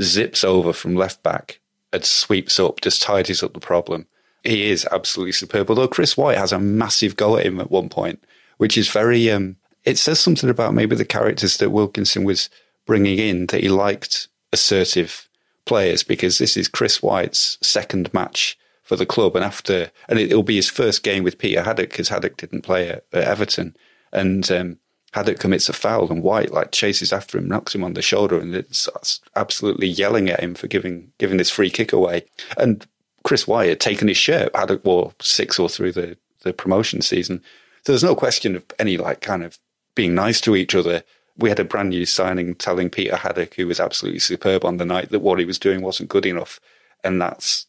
zips 0.00 0.44
over 0.44 0.72
from 0.72 0.94
left 0.94 1.22
back 1.22 1.60
and 1.92 2.04
sweeps 2.04 2.58
up, 2.58 2.80
just 2.80 3.02
tidies 3.02 3.42
up 3.42 3.52
the 3.54 3.60
problem. 3.60 4.06
He 4.44 4.70
is 4.70 4.86
absolutely 4.90 5.32
superb. 5.32 5.70
Although 5.70 5.88
Chris 5.88 6.16
White 6.16 6.38
has 6.38 6.52
a 6.52 6.58
massive 6.58 7.16
go 7.16 7.36
at 7.36 7.46
him 7.46 7.60
at 7.60 7.70
one 7.70 7.88
point, 7.88 8.22
which 8.58 8.76
is 8.76 8.88
very 8.88 9.30
um, 9.30 9.56
it 9.84 9.98
says 9.98 10.20
something 10.20 10.50
about 10.50 10.74
maybe 10.74 10.96
the 10.96 11.04
characters 11.04 11.56
that 11.56 11.70
Wilkinson 11.70 12.24
was 12.24 12.48
bringing 12.86 13.18
in 13.18 13.46
that 13.46 13.60
he 13.60 13.68
liked 13.68 14.28
assertive 14.52 15.28
players 15.64 16.02
because 16.02 16.38
this 16.38 16.56
is 16.56 16.68
Chris 16.68 17.02
White's 17.02 17.58
second 17.62 18.12
match 18.12 18.58
for 18.82 18.96
the 18.96 19.06
club, 19.06 19.36
and 19.36 19.44
after 19.44 19.90
and 20.08 20.18
it, 20.18 20.34
will 20.34 20.42
be 20.42 20.56
his 20.56 20.68
first 20.68 21.02
game 21.02 21.22
with 21.22 21.38
Peter 21.38 21.62
Haddock 21.62 21.90
because 21.90 22.08
Haddock 22.08 22.36
didn't 22.36 22.62
play 22.62 22.88
at, 22.88 23.04
at 23.12 23.24
Everton, 23.24 23.76
and 24.12 24.50
um, 24.50 24.78
Haddock 25.12 25.38
commits 25.38 25.68
a 25.68 25.72
foul, 25.72 26.10
and 26.10 26.22
White 26.22 26.52
like 26.52 26.72
chases 26.72 27.12
after 27.12 27.38
him, 27.38 27.46
knocks 27.46 27.74
him 27.74 27.84
on 27.84 27.94
the 27.94 28.02
shoulder, 28.02 28.40
and 28.40 28.54
it's 28.54 28.88
absolutely 29.36 29.86
yelling 29.86 30.30
at 30.30 30.40
him 30.40 30.54
for 30.54 30.66
giving 30.66 31.12
giving 31.18 31.36
this 31.36 31.50
free 31.50 31.70
kick 31.70 31.92
away. 31.92 32.24
And 32.56 32.86
Chris 33.22 33.46
White 33.46 33.68
had 33.68 33.80
taken 33.80 34.08
his 34.08 34.16
shirt. 34.16 34.54
Haddock 34.54 34.84
wore 34.84 35.12
six 35.20 35.58
all 35.58 35.68
through 35.68 35.92
the 35.92 36.16
the 36.42 36.52
promotion 36.52 37.02
season, 37.02 37.42
so 37.84 37.92
there's 37.92 38.02
no 38.02 38.14
question 38.14 38.56
of 38.56 38.64
any 38.78 38.96
like 38.96 39.20
kind 39.20 39.44
of 39.44 39.58
being 39.94 40.14
nice 40.14 40.40
to 40.42 40.56
each 40.56 40.74
other. 40.74 41.04
We 41.36 41.50
had 41.50 41.60
a 41.60 41.64
brand 41.64 41.90
new 41.90 42.06
signing 42.06 42.54
telling 42.54 42.90
Peter 42.90 43.16
Haddock, 43.16 43.54
who 43.54 43.66
was 43.66 43.80
absolutely 43.80 44.20
superb 44.20 44.64
on 44.64 44.78
the 44.78 44.84
night, 44.84 45.10
that 45.10 45.20
what 45.20 45.38
he 45.38 45.44
was 45.44 45.58
doing 45.58 45.82
wasn't 45.82 46.08
good 46.08 46.26
enough, 46.26 46.58
and 47.04 47.20
that's 47.20 47.66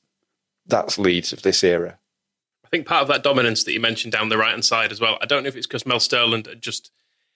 that's 0.65 0.97
Leeds 0.97 1.33
of 1.33 1.41
this 1.41 1.61
era. 1.61 1.97
I 2.65 2.69
think 2.69 2.87
part 2.87 3.01
of 3.01 3.09
that 3.09 3.21
dominance 3.21 3.65
that 3.65 3.73
you 3.73 3.81
mentioned 3.81 4.13
down 4.13 4.29
the 4.29 4.37
right 4.37 4.51
hand 4.51 4.63
side 4.63 4.93
as 4.93 5.01
well. 5.01 5.17
I 5.21 5.25
don't 5.25 5.43
know 5.43 5.49
if 5.49 5.57
it's 5.57 5.67
because 5.67 5.85
Mel 5.85 5.99
Sterland 5.99 6.61
just 6.61 6.89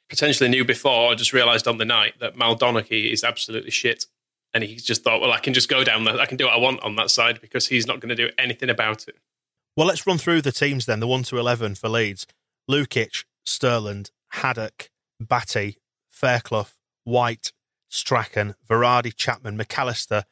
potentially 0.10 0.50
knew 0.50 0.66
before, 0.66 1.12
or 1.12 1.16
just 1.16 1.34
realised 1.34 1.68
on 1.68 1.78
the 1.78 1.86
night 1.86 2.14
that 2.20 2.38
Mal 2.38 2.58
Donaghy 2.58 3.12
is 3.12 3.24
absolutely 3.24 3.72
shit, 3.72 4.06
and 4.54 4.64
he 4.64 4.76
just 4.76 5.04
thought, 5.04 5.22
well, 5.22 5.32
I 5.32 5.40
can 5.40 5.54
just 5.54 5.70
go 5.70 5.84
down 5.84 6.04
there, 6.04 6.20
I 6.20 6.26
can 6.26 6.38
do 6.38 6.46
what 6.46 6.54
I 6.54 6.58
want 6.58 6.84
on 6.84 6.96
that 6.96 7.12
side 7.12 7.42
because 7.42 7.68
he's 7.68 7.88
not 7.88 8.00
going 8.00 8.10
to 8.10 8.16
do 8.16 8.30
anything 8.38 8.70
about 8.70 9.08
it. 9.08 9.16
Well, 9.76 9.88
let's 9.88 10.08
run 10.08 10.18
through 10.18 10.42
the 10.42 10.52
teams 10.52 10.86
then. 10.86 11.00
The 11.00 11.08
one 11.08 11.24
to 11.24 11.38
eleven 11.38 11.76
for 11.76 11.90
Leeds: 11.90 12.26
Lukic, 12.70 13.26
Sterland, 13.46 14.12
Haddock, 14.30 14.90
Batty, 15.20 15.78
Fairclough, 16.10 16.68
White, 17.04 17.52
Strachan, 17.90 18.56
Varadi, 18.70 19.16
Chapman, 19.16 19.58
McAllister, 19.58 20.24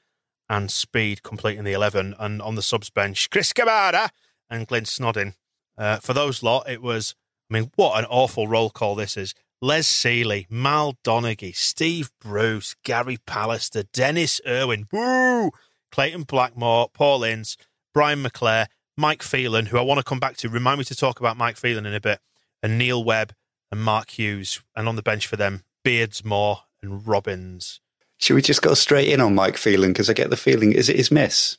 and 0.50 0.70
Speed 0.70 1.24
completing 1.24 1.64
the 1.64 1.74
11. 1.74 2.16
And 2.20 2.42
on 2.42 2.56
the 2.56 2.62
subs 2.62 2.90
bench, 2.90 3.30
Chris 3.30 3.54
Kamara 3.54 4.10
and 4.50 4.68
Glyn 4.68 4.84
Snodin. 4.84 5.34
Uh, 5.78 5.98
for 5.98 6.14
those 6.14 6.44
lot, 6.44 6.70
it 6.70 6.82
was, 6.82 7.16
I 7.50 7.54
mean, 7.54 7.72
what 7.76 8.00
an 8.00 8.06
awful 8.06 8.48
roll 8.48 8.70
call 8.70 8.96
this 8.96 9.18
is. 9.18 9.34
Les 9.62 9.88
Sealey, 9.88 10.46
Mal 10.50 10.94
Donaghy, 11.04 11.56
Steve 11.56 12.12
Bruce, 12.20 12.76
Gary 12.84 13.18
Pallister, 13.26 13.86
Denis 13.94 14.42
Irwin, 14.48 14.88
woo! 14.92 15.52
Clayton 15.92 16.24
Blackmore, 16.24 16.90
Paul 16.94 17.24
Ince, 17.24 17.58
Brian 17.94 18.24
McClair, 18.24 18.68
Mike 18.98 19.24
Phelan, 19.24 19.68
who 19.68 19.78
I 19.78 19.82
want 19.82 20.00
to 20.00 20.04
come 20.04 20.20
back 20.20 20.38
to. 20.38 20.50
Remind 20.50 20.80
me 20.80 20.86
to 20.86 20.96
talk 20.96 21.20
about 21.20 21.38
Mike 21.38 21.58
Phelan 21.58 21.86
in 21.86 21.94
a 21.94 22.02
bit, 22.02 22.20
and 22.62 22.78
Neil 22.78 23.04
Webb 23.04 23.34
and 23.72 23.82
Mark 23.82 24.12
Hughes, 24.12 24.62
and 24.76 24.88
on 24.88 24.96
the 24.96 25.02
bench 25.02 25.28
for 25.28 25.38
them, 25.38 25.64
Beardsmore 25.86 26.60
and 26.82 27.08
Robins. 27.08 27.80
Should 28.18 28.36
we 28.36 28.42
just 28.42 28.62
go 28.62 28.74
straight 28.74 29.10
in 29.10 29.22
on 29.22 29.36
Mike 29.36 29.58
Phelan? 29.58 29.92
Because 29.92 30.10
I 30.10 30.14
get 30.14 30.30
the 30.30 30.38
feeling, 30.38 30.72
is 30.72 30.90
it 30.90 30.96
his 30.96 31.12
miss? 31.12 31.58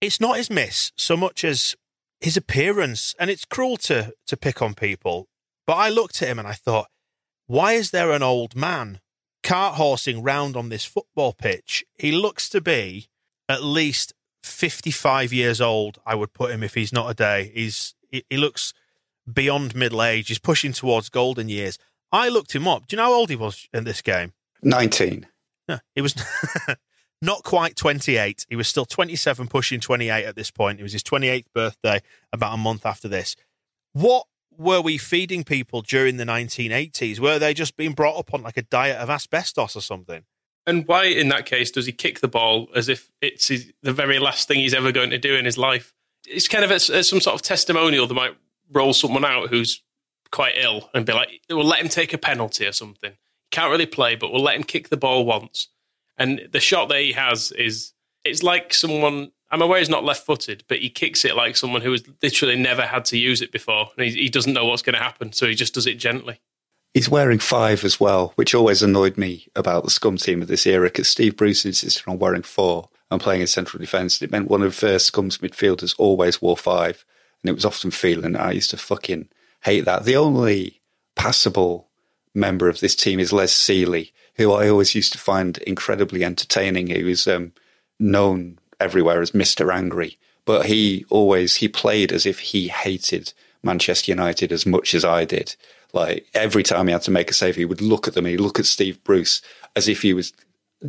It's 0.00 0.20
not 0.20 0.36
his 0.36 0.50
miss 0.50 0.92
so 0.96 1.16
much 1.16 1.44
as 1.44 1.74
his 2.20 2.36
appearance. 2.36 3.14
And 3.18 3.30
it's 3.30 3.44
cruel 3.44 3.76
to, 3.78 4.12
to 4.26 4.36
pick 4.36 4.62
on 4.62 4.74
people. 4.74 5.28
But 5.66 5.74
I 5.74 5.88
looked 5.88 6.22
at 6.22 6.28
him 6.28 6.38
and 6.38 6.46
I 6.46 6.52
thought, 6.52 6.88
why 7.46 7.72
is 7.72 7.90
there 7.90 8.12
an 8.12 8.22
old 8.22 8.56
man 8.56 9.00
cart 9.42 9.76
horsing 9.76 10.22
round 10.22 10.56
on 10.56 10.68
this 10.68 10.84
football 10.84 11.32
pitch? 11.32 11.84
He 11.94 12.12
looks 12.12 12.48
to 12.50 12.60
be 12.60 13.08
at 13.48 13.62
least 13.62 14.12
55 14.42 15.32
years 15.32 15.60
old, 15.60 15.98
I 16.06 16.14
would 16.14 16.32
put 16.32 16.50
him 16.50 16.62
if 16.62 16.74
he's 16.74 16.92
not 16.92 17.10
a 17.10 17.14
day. 17.14 17.50
He's 17.52 17.94
he, 18.10 18.24
he 18.30 18.36
looks 18.36 18.72
beyond 19.30 19.74
middle 19.74 20.02
age. 20.02 20.28
He's 20.28 20.38
pushing 20.38 20.72
towards 20.72 21.08
golden 21.08 21.48
years. 21.48 21.78
I 22.12 22.28
looked 22.28 22.54
him 22.54 22.68
up. 22.68 22.86
Do 22.86 22.94
you 22.94 22.98
know 22.98 23.08
how 23.08 23.14
old 23.14 23.30
he 23.30 23.36
was 23.36 23.68
in 23.72 23.84
this 23.84 24.00
game? 24.00 24.32
19. 24.62 25.26
Yeah, 25.68 25.78
he 25.94 26.00
was 26.00 26.14
not 27.22 27.42
quite 27.42 27.76
28. 27.76 28.46
He 28.48 28.56
was 28.56 28.68
still 28.68 28.84
27, 28.84 29.48
pushing 29.48 29.80
28 29.80 30.24
at 30.24 30.36
this 30.36 30.50
point. 30.50 30.78
It 30.78 30.84
was 30.84 30.92
his 30.92 31.02
28th 31.02 31.46
birthday 31.52 32.00
about 32.32 32.54
a 32.54 32.56
month 32.56 32.86
after 32.86 33.08
this. 33.08 33.34
What 33.92 34.26
were 34.58 34.80
we 34.80 34.98
feeding 34.98 35.44
people 35.44 35.82
during 35.82 36.16
the 36.16 36.24
1980s? 36.24 37.18
Were 37.18 37.38
they 37.38 37.54
just 37.54 37.76
being 37.76 37.92
brought 37.92 38.18
up 38.18 38.34
on 38.34 38.42
like 38.42 38.56
a 38.56 38.62
diet 38.62 38.98
of 38.98 39.10
asbestos 39.10 39.76
or 39.76 39.80
something? 39.80 40.24
And 40.66 40.86
why, 40.86 41.04
in 41.04 41.28
that 41.28 41.46
case, 41.46 41.70
does 41.70 41.86
he 41.86 41.92
kick 41.92 42.20
the 42.20 42.28
ball 42.28 42.68
as 42.74 42.88
if 42.88 43.10
it's 43.20 43.48
his, 43.48 43.72
the 43.82 43.92
very 43.92 44.18
last 44.18 44.48
thing 44.48 44.58
he's 44.58 44.74
ever 44.74 44.90
going 44.90 45.10
to 45.10 45.18
do 45.18 45.34
in 45.36 45.44
his 45.44 45.56
life? 45.56 45.94
It's 46.26 46.48
kind 46.48 46.64
of 46.64 46.72
a, 46.72 46.80
some 46.80 47.20
sort 47.20 47.34
of 47.34 47.42
testimonial 47.42 48.06
that 48.08 48.14
might 48.14 48.36
roll 48.72 48.92
someone 48.92 49.24
out 49.24 49.48
who's 49.48 49.82
quite 50.32 50.54
ill 50.56 50.90
and 50.92 51.06
be 51.06 51.12
like, 51.12 51.40
we'll 51.48 51.64
let 51.64 51.80
him 51.80 51.88
take 51.88 52.12
a 52.12 52.18
penalty 52.18 52.66
or 52.66 52.72
something. 52.72 53.12
He 53.12 53.48
can't 53.52 53.70
really 53.70 53.86
play, 53.86 54.16
but 54.16 54.32
we'll 54.32 54.42
let 54.42 54.56
him 54.56 54.64
kick 54.64 54.88
the 54.88 54.96
ball 54.96 55.24
once. 55.24 55.68
And 56.18 56.48
the 56.50 56.60
shot 56.60 56.88
that 56.88 57.00
he 57.00 57.12
has 57.12 57.52
is 57.52 57.92
it's 58.24 58.42
like 58.42 58.74
someone. 58.74 59.30
I'm 59.56 59.62
aware 59.62 59.78
he's 59.78 59.88
not 59.88 60.04
left-footed, 60.04 60.64
but 60.68 60.80
he 60.80 60.90
kicks 60.90 61.24
it 61.24 61.34
like 61.34 61.56
someone 61.56 61.80
who 61.80 61.90
has 61.92 62.04
literally 62.22 62.56
never 62.56 62.82
had 62.82 63.06
to 63.06 63.16
use 63.16 63.40
it 63.40 63.52
before, 63.52 63.88
and 63.96 64.06
he, 64.06 64.12
he 64.24 64.28
doesn't 64.28 64.52
know 64.52 64.66
what's 64.66 64.82
going 64.82 64.96
to 64.96 65.02
happen, 65.02 65.32
so 65.32 65.46
he 65.46 65.54
just 65.54 65.72
does 65.72 65.86
it 65.86 65.94
gently. 65.94 66.40
He's 66.92 67.08
wearing 67.08 67.38
five 67.38 67.82
as 67.82 67.98
well, 67.98 68.34
which 68.34 68.54
always 68.54 68.82
annoyed 68.82 69.16
me 69.16 69.48
about 69.56 69.84
the 69.84 69.90
scum 69.90 70.18
team 70.18 70.42
of 70.42 70.48
this 70.48 70.66
era 70.66 70.88
because 70.88 71.08
Steve 71.08 71.38
Bruce 71.38 71.64
insisted 71.64 72.06
on 72.06 72.18
wearing 72.18 72.42
four 72.42 72.90
and 73.10 73.18
playing 73.18 73.40
in 73.40 73.46
central 73.46 73.80
defence. 73.80 74.20
It 74.20 74.30
meant 74.30 74.50
one 74.50 74.60
of 74.60 74.78
the 74.80 74.98
scum's 74.98 75.38
midfielders 75.38 75.94
always 75.96 76.42
wore 76.42 76.58
five, 76.58 77.06
and 77.42 77.48
it 77.48 77.54
was 77.54 77.64
often 77.64 77.90
feeling 77.90 78.36
I 78.36 78.52
used 78.52 78.68
to 78.72 78.76
fucking 78.76 79.30
hate 79.62 79.86
that. 79.86 80.04
The 80.04 80.16
only 80.16 80.82
passable 81.14 81.88
member 82.34 82.68
of 82.68 82.80
this 82.80 82.94
team 82.94 83.20
is 83.20 83.32
Les 83.32 83.54
Sealey, 83.54 84.12
who 84.34 84.52
I 84.52 84.68
always 84.68 84.94
used 84.94 85.12
to 85.12 85.18
find 85.18 85.56
incredibly 85.58 86.24
entertaining. 86.24 86.88
He 86.88 87.04
was 87.04 87.26
um, 87.26 87.54
known 87.98 88.58
everywhere 88.80 89.20
as 89.20 89.32
Mr. 89.32 89.72
Angry, 89.72 90.18
but 90.44 90.66
he 90.66 91.04
always 91.10 91.56
he 91.56 91.68
played 91.68 92.12
as 92.12 92.26
if 92.26 92.38
he 92.38 92.68
hated 92.68 93.32
Manchester 93.62 94.12
United 94.12 94.52
as 94.52 94.66
much 94.66 94.94
as 94.94 95.04
I 95.04 95.24
did. 95.24 95.56
Like 95.92 96.26
every 96.34 96.62
time 96.62 96.86
he 96.86 96.92
had 96.92 97.02
to 97.02 97.10
make 97.10 97.30
a 97.30 97.34
save, 97.34 97.56
he 97.56 97.64
would 97.64 97.80
look 97.80 98.06
at 98.06 98.14
them, 98.14 98.26
he'd 98.26 98.40
look 98.40 98.58
at 98.58 98.66
Steve 98.66 99.02
Bruce 99.04 99.42
as 99.74 99.88
if 99.88 100.02
he 100.02 100.12
was 100.12 100.32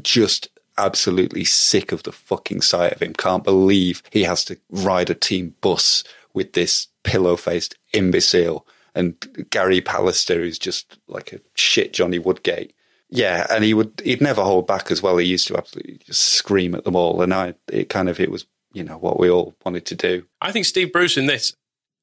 just 0.02 0.50
absolutely 0.78 1.44
sick 1.44 1.92
of 1.92 2.04
the 2.04 2.12
fucking 2.12 2.62
sight 2.62 2.94
of 2.94 3.02
him. 3.02 3.14
Can't 3.14 3.44
believe 3.44 4.04
he 4.12 4.24
has 4.24 4.44
to 4.46 4.58
ride 4.70 5.10
a 5.10 5.16
team 5.16 5.56
bus 5.62 6.04
with 6.34 6.54
this 6.54 6.88
pillow 7.04 7.36
faced 7.36 7.76
imbecile. 7.94 8.66
And 8.94 9.48
Gary 9.50 9.82
Pallister 9.82 10.46
is 10.46 10.60
just 10.60 10.98
like 11.08 11.34
a 11.34 11.42
shit 11.56 11.94
Johnny 11.94 12.20
Woodgate. 12.20 12.74
Yeah, 13.10 13.48
and 13.50 13.64
he 13.64 13.74
would 13.74 14.02
he'd 14.04 14.22
never 14.22 14.44
hold 14.44 14.68
back 14.68 14.92
as 14.92 15.02
well. 15.02 15.18
He 15.18 15.28
used 15.28 15.48
to 15.48 15.58
absolutely 15.58 16.00
just 16.06 16.22
scream 16.22 16.76
at 16.76 16.84
them 16.84 16.96
all, 16.96 17.22
and 17.22 17.34
I 17.34 17.54
it 17.72 17.90
kind 17.90 18.10
of 18.10 18.20
it 18.20 18.32
was 18.32 18.46
you 18.74 18.84
know 18.84 18.98
what 18.98 19.20
we 19.20 19.30
all 19.30 19.56
wanted 19.66 19.86
to 19.88 19.96
do. 19.96 20.26
I 20.42 20.52
think 20.52 20.66
Steve 20.66 20.92
Bruce 20.92 21.18
in 21.18 21.26
this, 21.26 21.56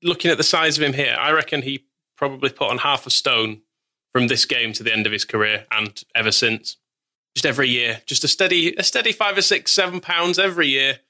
looking 0.03 0.31
at 0.31 0.39
the 0.39 0.45
size 0.45 0.79
of 0.79 0.83
him 0.83 0.95
here, 0.95 1.17
I 1.19 1.33
reckon 1.33 1.63
he 1.63 1.85
probably 2.17 2.51
put 2.51 2.71
on 2.71 2.79
half 2.79 3.07
a 3.07 3.11
stone 3.11 3.63
from 4.13 4.29
this 4.29 4.45
game 4.45 4.73
to 4.73 4.83
the 4.83 4.93
end 4.93 5.07
of 5.07 5.13
his 5.13 5.25
career 5.25 5.67
and 5.71 6.03
ever 6.15 6.33
since. 6.33 6.77
Just 7.35 7.47
every 7.47 7.69
year, 7.69 8.01
just 8.07 8.23
a 8.23 8.29
steady 8.29 8.77
a 8.77 8.85
steady 8.85 9.11
five 9.11 9.37
or 9.37 9.43
six, 9.43 9.73
seven 9.73 10.01
pounds 10.01 10.39
every 10.39 10.69
year. 10.69 11.01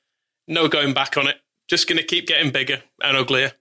No 0.49 0.69
going 0.69 0.95
back 0.95 1.17
on 1.19 1.29
it. 1.29 1.37
Just 1.69 1.87
going 1.87 1.99
to 1.99 2.05
keep 2.05 2.27
getting 2.27 2.51
bigger 2.51 2.83
and 3.03 3.17
uglier. 3.17 3.53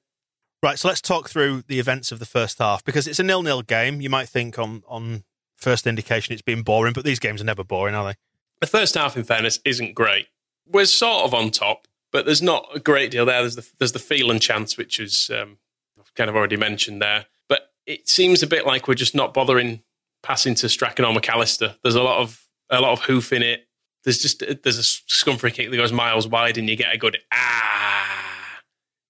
Right, 0.62 0.80
so 0.80 0.88
let's 0.88 1.02
talk 1.02 1.30
through 1.30 1.64
the 1.68 1.80
events 1.80 2.14
of 2.14 2.20
the 2.20 2.26
first 2.26 2.60
half 2.60 2.86
because 2.86 3.06
it's 3.06 3.20
a 3.20 3.24
nil-nil 3.24 3.64
game. 3.64 4.00
You 4.00 4.10
might 4.10 4.30
think 4.30 4.58
on 4.58 4.82
on 4.88 5.26
first 5.64 5.88
indication 5.88 6.34
it's 6.34 6.42
been 6.42 6.62
boring, 6.62 6.94
but 6.94 7.06
these 7.06 7.20
games 7.20 7.42
are 7.42 7.46
never 7.46 7.64
boring, 7.64 7.96
are 7.96 8.12
they? 8.12 8.16
The 8.60 8.68
first 8.68 8.96
half, 8.96 9.18
in 9.18 9.24
fairness, 9.24 9.60
isn't 9.66 9.96
great. 9.96 10.28
We're 10.68 10.86
sort 10.86 11.26
of 11.26 11.34
on 11.34 11.52
top, 11.52 11.88
but 12.12 12.26
there's 12.26 12.42
not 12.42 12.68
a 12.74 12.80
great 12.80 13.12
deal 13.12 13.26
there. 13.26 13.42
There's 13.42 13.56
the 13.56 13.68
there's 13.80 13.92
the 13.92 14.00
Phelan 14.00 14.40
chance, 14.40 14.78
which 14.78 15.00
is 15.00 15.30
um, 15.34 15.58
I've 16.00 16.14
kind 16.14 16.30
of 16.30 16.36
already 16.36 16.58
mentioned 16.58 17.02
there, 17.02 17.26
but 17.50 17.72
it 17.86 18.08
seems 18.08 18.44
a 18.44 18.48
bit 18.48 18.66
like 18.66 18.88
we're 18.88 18.94
just 18.94 19.16
not 19.16 19.34
bothering 19.34 19.82
passing 20.22 20.56
to 20.56 20.70
Strachan 20.70 21.06
or 21.06 21.14
McAllister. 21.14 21.76
There's 21.84 21.96
a 21.96 22.04
lot 22.04 22.20
of 22.20 22.48
a 22.70 22.80
lot 22.80 22.94
of 22.94 23.02
hoof 23.02 23.34
in 23.34 23.42
it. 23.42 23.68
There's 24.04 24.20
just 24.20 24.44
there's 24.64 24.78
a 24.78 24.84
scum 24.84 25.38
free 25.38 25.52
kick 25.52 25.70
that 25.70 25.78
goes 25.78 25.92
miles 25.92 26.28
wide, 26.28 26.58
and 26.58 26.70
you 26.70 26.76
get 26.76 26.94
a 26.94 26.98
good 26.98 27.18
ah. 27.32 28.60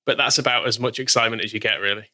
But 0.05 0.17
that's 0.17 0.38
about 0.38 0.67
as 0.67 0.79
much 0.79 1.00
excitement 1.00 1.43
as 1.43 1.53
you 1.53 1.60
get, 1.60 1.79
really. 1.79 2.05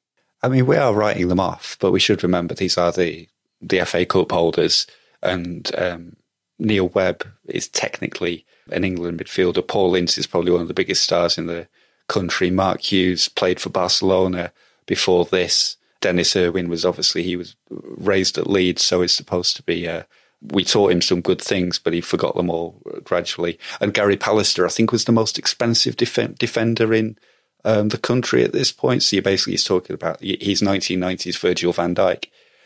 I 0.41 0.47
mean, 0.47 0.65
we 0.65 0.77
are 0.77 0.93
writing 0.93 1.27
them 1.27 1.39
off, 1.39 1.77
but 1.79 1.91
we 1.91 1.99
should 1.99 2.23
remember 2.23 2.53
these 2.53 2.77
are 2.77 2.91
the 2.91 3.27
the 3.61 3.85
FA 3.85 4.05
Cup 4.05 4.31
holders, 4.31 4.87
and 5.21 5.71
um, 5.77 6.15
Neil 6.57 6.89
Webb 6.89 7.27
is 7.47 7.67
technically 7.67 8.45
an 8.71 8.83
England 8.83 9.19
midfielder. 9.19 9.65
Paul 9.67 9.95
Ince 9.95 10.17
is 10.17 10.27
probably 10.27 10.51
one 10.51 10.61
of 10.61 10.67
the 10.67 10.73
biggest 10.73 11.03
stars 11.03 11.37
in 11.37 11.47
the 11.47 11.67
country. 12.07 12.49
Mark 12.49 12.81
Hughes 12.81 13.29
played 13.29 13.59
for 13.59 13.69
Barcelona 13.69 14.51
before 14.85 15.25
this. 15.25 15.77
Denis 16.01 16.35
Irwin 16.35 16.69
was 16.69 16.85
obviously 16.85 17.23
he 17.23 17.35
was 17.35 17.55
raised 17.69 18.37
at 18.37 18.49
Leeds, 18.49 18.83
so 18.83 19.01
he's 19.01 19.15
supposed 19.15 19.55
to 19.57 19.63
be. 19.63 19.87
Uh, 19.87 20.03
we 20.41 20.63
taught 20.63 20.91
him 20.91 21.01
some 21.01 21.19
good 21.19 21.41
things, 21.41 21.79
but 21.79 21.93
he 21.93 21.99
forgot 21.99 22.35
them 22.35 22.49
all 22.49 22.81
gradually. 23.03 23.59
And 23.81 23.93
Gary 23.93 24.15
Pallister, 24.15 24.65
I 24.65 24.69
think, 24.69 24.91
was 24.91 25.05
the 25.05 25.11
most 25.11 25.37
expensive 25.37 25.97
def- 25.97 26.35
defender 26.37 26.93
in 26.93 27.17
um, 27.65 27.89
the 27.89 27.97
country 27.97 28.43
at 28.43 28.53
this 28.53 28.71
point. 28.71 29.03
So 29.03 29.17
you 29.17 29.21
basically 29.21 29.57
talking 29.57 29.93
about 29.93 30.21
he's 30.21 30.61
1990s 30.61 31.37
Virgil 31.37 31.73
van 31.73 31.95
Dijk. 31.95 32.25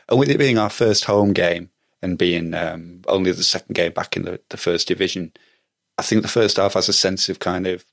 And 0.09 0.19
with 0.19 0.29
it 0.29 0.37
being 0.37 0.57
our 0.57 0.69
first 0.69 1.05
home 1.05 1.33
game 1.33 1.69
and 2.01 2.17
being 2.17 2.53
um, 2.53 3.01
only 3.07 3.31
the 3.31 3.43
second 3.43 3.73
game 3.73 3.91
back 3.91 4.17
in 4.17 4.23
the, 4.23 4.39
the 4.49 4.57
first 4.57 4.87
division, 4.87 5.31
I 5.97 6.01
think 6.01 6.21
the 6.21 6.27
first 6.27 6.57
half 6.57 6.73
has 6.73 6.89
a 6.89 6.93
sense 6.93 7.29
of 7.29 7.39
kind 7.39 7.67
of 7.67 7.85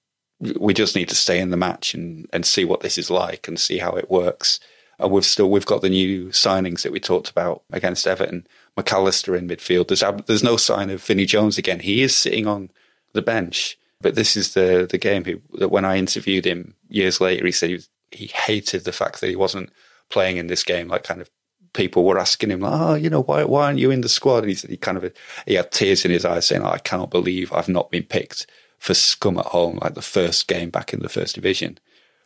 we 0.58 0.72
just 0.72 0.96
need 0.96 1.08
to 1.10 1.14
stay 1.14 1.38
in 1.38 1.50
the 1.50 1.56
match 1.56 1.94
and, 1.94 2.26
and 2.32 2.46
see 2.46 2.64
what 2.64 2.80
this 2.80 2.96
is 2.96 3.10
like 3.10 3.46
and 3.46 3.60
see 3.60 3.78
how 3.78 3.92
it 3.92 4.10
works. 4.10 4.58
And 4.98 5.10
we've 5.10 5.24
still 5.24 5.50
we've 5.50 5.66
got 5.66 5.82
the 5.82 5.90
new 5.90 6.28
signings 6.28 6.82
that 6.82 6.92
we 6.92 7.00
talked 7.00 7.30
about 7.30 7.62
against 7.72 8.06
Everton. 8.06 8.46
McAllister 8.76 9.36
in 9.36 9.48
midfield. 9.48 9.88
There's 9.88 10.04
there's 10.26 10.42
no 10.42 10.56
sign 10.56 10.90
of 10.90 11.02
Vinnie 11.02 11.26
Jones 11.26 11.58
again. 11.58 11.80
He 11.80 12.02
is 12.02 12.14
sitting 12.14 12.46
on 12.46 12.70
the 13.12 13.22
bench, 13.22 13.78
but 14.00 14.14
this 14.14 14.36
is 14.36 14.54
the 14.54 14.86
the 14.90 14.98
game 14.98 15.24
that 15.54 15.70
when 15.70 15.84
I 15.84 15.96
interviewed 15.96 16.46
him 16.46 16.74
years 16.88 17.20
later, 17.20 17.44
he 17.46 17.52
said 17.52 17.70
he, 17.70 17.74
was, 17.76 17.88
he 18.10 18.26
hated 18.26 18.84
the 18.84 18.92
fact 18.92 19.20
that 19.20 19.28
he 19.28 19.36
wasn't 19.36 19.70
playing 20.08 20.36
in 20.36 20.46
this 20.46 20.62
game. 20.62 20.88
Like 20.88 21.04
kind 21.04 21.20
of 21.20 21.30
people 21.72 22.04
were 22.04 22.18
asking 22.18 22.50
him, 22.50 22.64
oh, 22.64 22.94
you 22.94 23.10
know, 23.10 23.22
why, 23.22 23.44
why 23.44 23.66
aren't 23.66 23.78
you 23.78 23.90
in 23.90 24.00
the 24.00 24.08
squad? 24.08 24.38
And 24.38 24.48
he 24.48 24.54
said 24.54 24.70
he 24.70 24.76
kind 24.76 24.98
of, 24.98 25.12
he 25.46 25.54
had 25.54 25.70
tears 25.70 26.04
in 26.04 26.10
his 26.10 26.24
eyes 26.24 26.46
saying, 26.46 26.62
oh, 26.62 26.70
I 26.70 26.78
cannot 26.78 27.10
believe 27.10 27.52
I've 27.52 27.68
not 27.68 27.90
been 27.90 28.04
picked 28.04 28.46
for 28.78 28.94
scum 28.94 29.38
at 29.38 29.46
home, 29.46 29.78
like 29.82 29.94
the 29.94 30.02
first 30.02 30.48
game 30.48 30.70
back 30.70 30.92
in 30.92 31.00
the 31.00 31.08
first 31.08 31.34
division. 31.34 31.78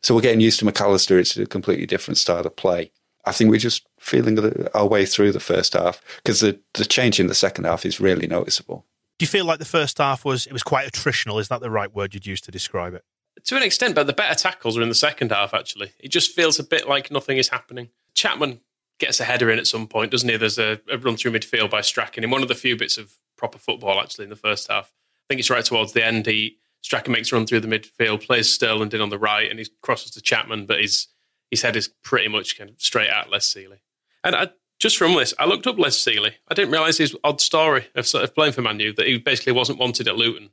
So 0.03 0.15
we're 0.15 0.21
getting 0.21 0.41
used 0.41 0.59
to 0.61 0.67
McAllister. 0.67 1.19
It's 1.19 1.37
a 1.37 1.47
completely 1.47 1.87
different 1.87 2.19
style 2.19 2.47
of 2.47 2.57
play. 2.57 2.93
I 3.25 3.33
think 3.33 3.51
we're 3.51 3.59
just 3.59 3.87
feeling 3.99 4.39
our 4.75 4.87
way 4.87 5.07
through 5.07 5.33
the 5.33 5.41
first 5.41 5.73
half 5.73 6.03
because 6.23 6.41
the, 6.41 6.61
the 6.75 6.85
change 6.85 7.19
in 7.19 7.27
the 7.27 7.35
second 7.35 7.65
half 7.65 7.87
is 7.87 8.01
really 8.01 8.27
noticeable. 8.27 8.85
Do 9.19 9.25
you 9.25 9.29
feel 9.29 9.45
like 9.45 9.61
the 9.61 9.65
first 9.65 9.99
half 9.99 10.25
was 10.25 10.47
it 10.47 10.53
was 10.53 10.63
quite 10.63 10.91
attritional? 10.91 11.41
Is 11.41 11.49
that 11.49 11.61
the 11.61 11.71
right 11.71 11.95
word 11.95 12.15
you'd 12.15 12.27
use 12.27 12.41
to 12.43 12.51
describe 12.51 12.95
it? 12.95 13.05
To 13.45 13.57
an 13.57 13.63
extent, 13.63 13.95
but 13.95 14.07
the 14.07 14.13
better 14.13 14.35
tackles 14.35 14.77
are 14.77 14.83
in 14.83 14.89
the 14.89 14.95
second 14.95 15.31
half. 15.31 15.55
Actually, 15.55 15.93
it 15.99 16.09
just 16.09 16.33
feels 16.33 16.59
a 16.59 16.65
bit 16.65 16.89
like 16.89 17.11
nothing 17.11 17.39
is 17.39 17.49
happening. 17.49 17.89
Chapman 18.15 18.61
gets 18.99 19.21
a 19.21 19.25
header 19.25 19.51
in 19.51 19.59
at 19.59 19.67
some 19.67 19.87
point, 19.87 20.11
doesn't 20.11 20.29
he? 20.29 20.37
There's 20.37 20.59
a, 20.59 20.81
a 20.91 20.99
run 20.99 21.17
through 21.17 21.33
midfield 21.33 21.71
by 21.71 21.81
Strachan 21.81 22.25
in 22.25 22.31
one 22.31 22.43
of 22.43 22.49
the 22.49 22.55
few 22.55 22.77
bits 22.77 22.99
of 22.99 23.19
proper 23.37 23.59
football 23.59 24.01
actually 24.01 24.25
in 24.25 24.31
the 24.31 24.37
first 24.37 24.71
half. 24.71 24.93
I 24.93 25.25
think 25.29 25.41
it's 25.41 25.51
right 25.51 25.65
towards 25.65 25.93
the 25.93 26.05
end. 26.05 26.27
He 26.27 26.59
Strachan 26.83 27.13
makes 27.13 27.33
a 27.33 27.37
run 27.37 27.47
through 27.47 27.61
the 27.61 27.69
midfield, 27.69 28.27
plays 28.27 28.57
Sterland 28.57 28.93
in 28.93 29.01
on 29.01 29.09
the 29.09 29.19
right, 29.19 29.51
and 29.51 29.59
he 29.59 29.67
crosses 29.81 30.11
to 30.13 30.21
Chapman, 30.21 30.67
but 30.67 30.81
his 30.81 31.09
his 31.51 31.63
head 31.63 31.77
is 31.77 31.89
pretty 32.03 32.29
much 32.29 32.59
kind 32.59 32.71
of 32.71 32.81
straight 32.81 33.09
at 33.09 33.31
Les 33.31 33.47
Sealey. 33.47 33.79
And 34.23 34.35
I, 34.35 34.49
just 34.79 34.97
from 34.97 35.15
this, 35.15 35.33
I 35.39 35.47
looked 35.47 35.67
up 35.67 35.79
Les 35.79 35.97
Sealey. 35.97 36.33
I 36.49 36.55
didn't 36.55 36.73
realise 36.73 36.99
his 36.99 37.17
odd 37.23 37.41
story 37.41 37.87
of, 37.95 38.07
sort 38.07 38.25
of 38.25 38.35
playing 38.35 38.53
for 38.53 38.63
Manu 38.63 38.93
that 38.95 39.07
he 39.07 39.19
basically 39.19 39.53
wasn't 39.53 39.79
wanted 39.79 40.09
at 40.09 40.17
Luton, 40.17 40.51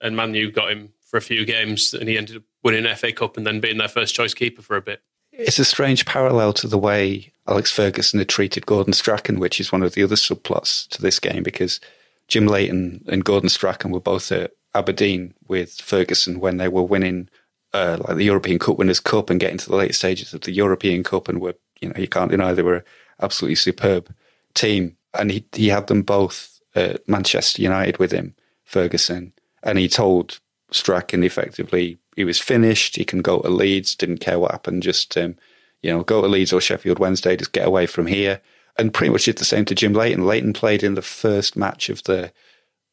and 0.00 0.16
Manu 0.16 0.50
got 0.50 0.70
him 0.70 0.92
for 1.02 1.16
a 1.16 1.22
few 1.22 1.44
games, 1.44 1.92
and 1.92 2.08
he 2.08 2.16
ended 2.16 2.36
up 2.36 2.42
winning 2.62 2.86
an 2.86 2.96
FA 2.96 3.12
Cup 3.12 3.36
and 3.36 3.46
then 3.46 3.60
being 3.60 3.78
their 3.78 3.88
first 3.88 4.14
choice 4.14 4.32
keeper 4.32 4.62
for 4.62 4.76
a 4.76 4.82
bit. 4.82 5.02
It's 5.36 5.58
a 5.58 5.64
strange 5.64 6.06
parallel 6.06 6.52
to 6.54 6.68
the 6.68 6.78
way 6.78 7.32
Alex 7.48 7.70
Ferguson 7.70 8.18
had 8.20 8.28
treated 8.28 8.66
Gordon 8.66 8.92
Strachan, 8.92 9.40
which 9.40 9.60
is 9.60 9.72
one 9.72 9.82
of 9.82 9.94
the 9.94 10.02
other 10.02 10.14
subplots 10.14 10.88
to 10.90 11.02
this 11.02 11.18
game, 11.18 11.42
because 11.42 11.80
Jim 12.28 12.46
Leighton 12.46 13.04
and 13.08 13.24
Gordon 13.24 13.48
Strachan 13.48 13.90
were 13.90 14.00
both 14.00 14.30
at 14.32 14.52
Aberdeen 14.74 15.34
with 15.48 15.72
Ferguson 15.80 16.40
when 16.40 16.56
they 16.56 16.68
were 16.68 16.82
winning 16.82 17.28
uh, 17.72 17.98
like 18.06 18.16
the 18.16 18.24
European 18.24 18.58
Cup 18.58 18.78
Winners' 18.78 19.00
Cup 19.00 19.28
and 19.28 19.40
getting 19.40 19.58
to 19.58 19.68
the 19.68 19.76
late 19.76 19.94
stages 19.94 20.32
of 20.32 20.42
the 20.42 20.52
European 20.52 21.02
Cup, 21.02 21.28
and 21.28 21.40
were 21.40 21.56
you 21.80 21.88
know 21.88 21.96
you 21.98 22.08
can't 22.08 22.30
deny 22.30 22.52
they 22.52 22.62
were 22.62 22.84
absolutely 23.20 23.56
superb 23.56 24.14
team, 24.54 24.96
and 25.12 25.32
he 25.32 25.44
he 25.52 25.68
had 25.68 25.88
them 25.88 26.02
both 26.02 26.60
at 26.76 27.06
Manchester 27.08 27.60
United 27.60 27.98
with 27.98 28.12
him, 28.12 28.34
Ferguson, 28.64 29.32
and 29.62 29.78
he 29.78 29.88
told 29.88 30.38
Strachan 30.70 31.24
effectively 31.24 31.98
he 32.16 32.24
was 32.24 32.40
finished. 32.40 32.96
He 32.96 33.04
can 33.04 33.22
go 33.22 33.40
to 33.40 33.48
Leeds. 33.48 33.94
Didn't 33.94 34.18
care 34.18 34.38
what 34.38 34.52
happened. 34.52 34.82
Just 34.82 35.16
um, 35.16 35.36
you 35.82 35.90
know, 35.90 36.02
go 36.02 36.22
to 36.22 36.28
Leeds 36.28 36.52
or 36.52 36.60
Sheffield 36.60 36.98
Wednesday. 36.98 37.36
Just 37.36 37.52
get 37.52 37.66
away 37.66 37.86
from 37.86 38.06
here. 38.06 38.40
And 38.76 38.92
pretty 38.92 39.12
much 39.12 39.24
did 39.24 39.38
the 39.38 39.44
same 39.44 39.64
to 39.66 39.74
Jim 39.74 39.92
Leighton. 39.92 40.26
Leighton 40.26 40.52
played 40.52 40.82
in 40.82 40.94
the 40.94 41.02
first 41.02 41.56
match 41.56 41.88
of 41.88 42.02
the 42.04 42.32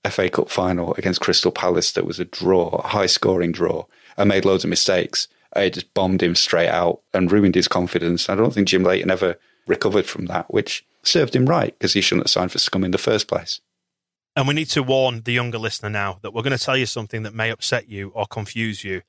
FA 0.07 0.29
Cup 0.29 0.49
final 0.49 0.93
against 0.95 1.21
Crystal 1.21 1.51
Palace 1.51 1.91
that 1.93 2.05
was 2.05 2.19
a 2.19 2.25
draw, 2.25 2.69
a 2.69 2.87
high 2.87 3.07
scoring 3.07 3.51
draw, 3.51 3.85
and 4.17 4.29
made 4.29 4.45
loads 4.45 4.63
of 4.63 4.69
mistakes. 4.69 5.27
I 5.53 5.69
just 5.69 5.93
bombed 5.93 6.21
him 6.23 6.35
straight 6.35 6.69
out 6.69 7.01
and 7.13 7.31
ruined 7.31 7.55
his 7.55 7.67
confidence. 7.67 8.29
I 8.29 8.35
don't 8.35 8.53
think 8.53 8.67
Jim 8.67 8.83
Leighton 8.83 9.11
ever 9.11 9.37
recovered 9.67 10.05
from 10.05 10.27
that, 10.27 10.53
which 10.53 10.85
served 11.03 11.35
him 11.35 11.45
right 11.45 11.73
because 11.77 11.93
he 11.93 12.01
shouldn't 12.01 12.25
have 12.25 12.31
signed 12.31 12.51
for 12.51 12.59
Scum 12.59 12.83
in 12.83 12.91
the 12.91 12.97
first 12.97 13.27
place. 13.27 13.59
And 14.35 14.47
we 14.47 14.53
need 14.53 14.69
to 14.69 14.83
warn 14.83 15.21
the 15.23 15.33
younger 15.33 15.57
listener 15.57 15.89
now 15.89 16.19
that 16.21 16.33
we're 16.33 16.43
going 16.43 16.57
to 16.57 16.63
tell 16.63 16.77
you 16.77 16.85
something 16.85 17.23
that 17.23 17.33
may 17.33 17.49
upset 17.49 17.89
you 17.89 18.11
or 18.15 18.25
confuse 18.25 18.83
you. 18.83 19.01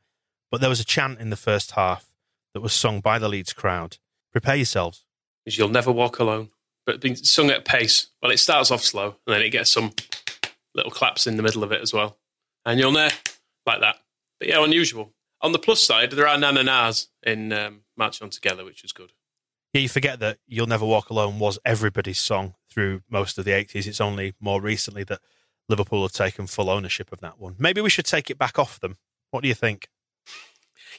But 0.52 0.60
there 0.60 0.70
was 0.70 0.80
a 0.80 0.84
chant 0.84 1.18
in 1.18 1.30
the 1.30 1.36
first 1.36 1.72
half 1.72 2.04
that 2.52 2.60
was 2.60 2.74
sung 2.74 3.00
by 3.00 3.18
the 3.18 3.28
Leeds 3.28 3.54
crowd. 3.54 3.96
Prepare 4.32 4.56
yourselves. 4.56 5.06
Is 5.46 5.56
you'll 5.56 5.68
never 5.68 5.90
walk 5.90 6.18
alone. 6.18 6.50
But 6.84 7.00
being 7.00 7.16
sung 7.16 7.50
at 7.50 7.64
pace. 7.64 8.08
Well, 8.20 8.30
it 8.30 8.38
starts 8.38 8.70
off 8.70 8.82
slow 8.82 9.16
and 9.26 9.34
then 9.34 9.40
it 9.40 9.48
gets 9.48 9.70
some 9.70 9.92
little 10.74 10.90
claps 10.90 11.26
in 11.26 11.38
the 11.38 11.42
middle 11.42 11.64
of 11.64 11.72
it 11.72 11.80
as 11.80 11.94
well. 11.94 12.18
And 12.66 12.78
you'll 12.78 12.92
know 12.92 13.08
like 13.64 13.80
that. 13.80 13.96
But 14.38 14.48
yeah, 14.50 14.62
unusual. 14.62 15.14
On 15.40 15.52
the 15.52 15.58
plus 15.58 15.82
side, 15.82 16.10
there 16.10 16.28
are 16.28 16.36
nananas 16.36 17.08
in 17.22 17.52
um, 17.52 17.80
March 17.96 18.20
On 18.20 18.28
Together, 18.28 18.64
which 18.64 18.84
is 18.84 18.92
good. 18.92 19.12
Yeah, 19.72 19.80
you 19.80 19.88
forget 19.88 20.20
that 20.20 20.36
You'll 20.46 20.66
Never 20.66 20.84
Walk 20.84 21.08
Alone 21.08 21.38
was 21.38 21.58
everybody's 21.64 22.20
song 22.20 22.56
through 22.68 23.00
most 23.08 23.38
of 23.38 23.46
the 23.46 23.52
80s. 23.52 23.86
It's 23.86 24.02
only 24.02 24.34
more 24.38 24.60
recently 24.60 25.02
that 25.04 25.20
Liverpool 25.70 26.02
have 26.02 26.12
taken 26.12 26.46
full 26.46 26.68
ownership 26.68 27.10
of 27.10 27.20
that 27.20 27.40
one. 27.40 27.56
Maybe 27.58 27.80
we 27.80 27.88
should 27.88 28.04
take 28.04 28.28
it 28.28 28.36
back 28.36 28.58
off 28.58 28.78
them. 28.78 28.98
What 29.30 29.40
do 29.40 29.48
you 29.48 29.54
think? 29.54 29.88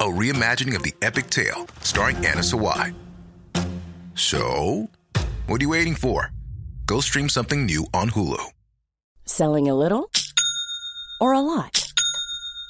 a 0.00 0.04
reimagining 0.04 0.74
of 0.76 0.82
the 0.82 0.94
epic 1.02 1.30
tale 1.30 1.66
starring 1.80 2.16
Anna 2.16 2.40
Sawai. 2.42 2.94
So, 4.14 4.88
what 5.46 5.60
are 5.60 5.64
you 5.64 5.70
waiting 5.70 5.94
for? 5.94 6.30
Go 6.86 7.00
stream 7.00 7.28
something 7.28 7.64
new 7.64 7.86
on 7.94 8.10
Hulu. 8.10 8.44
Selling 9.24 9.68
a 9.68 9.74
little 9.74 10.10
or 11.20 11.32
a 11.32 11.40
lot? 11.40 11.92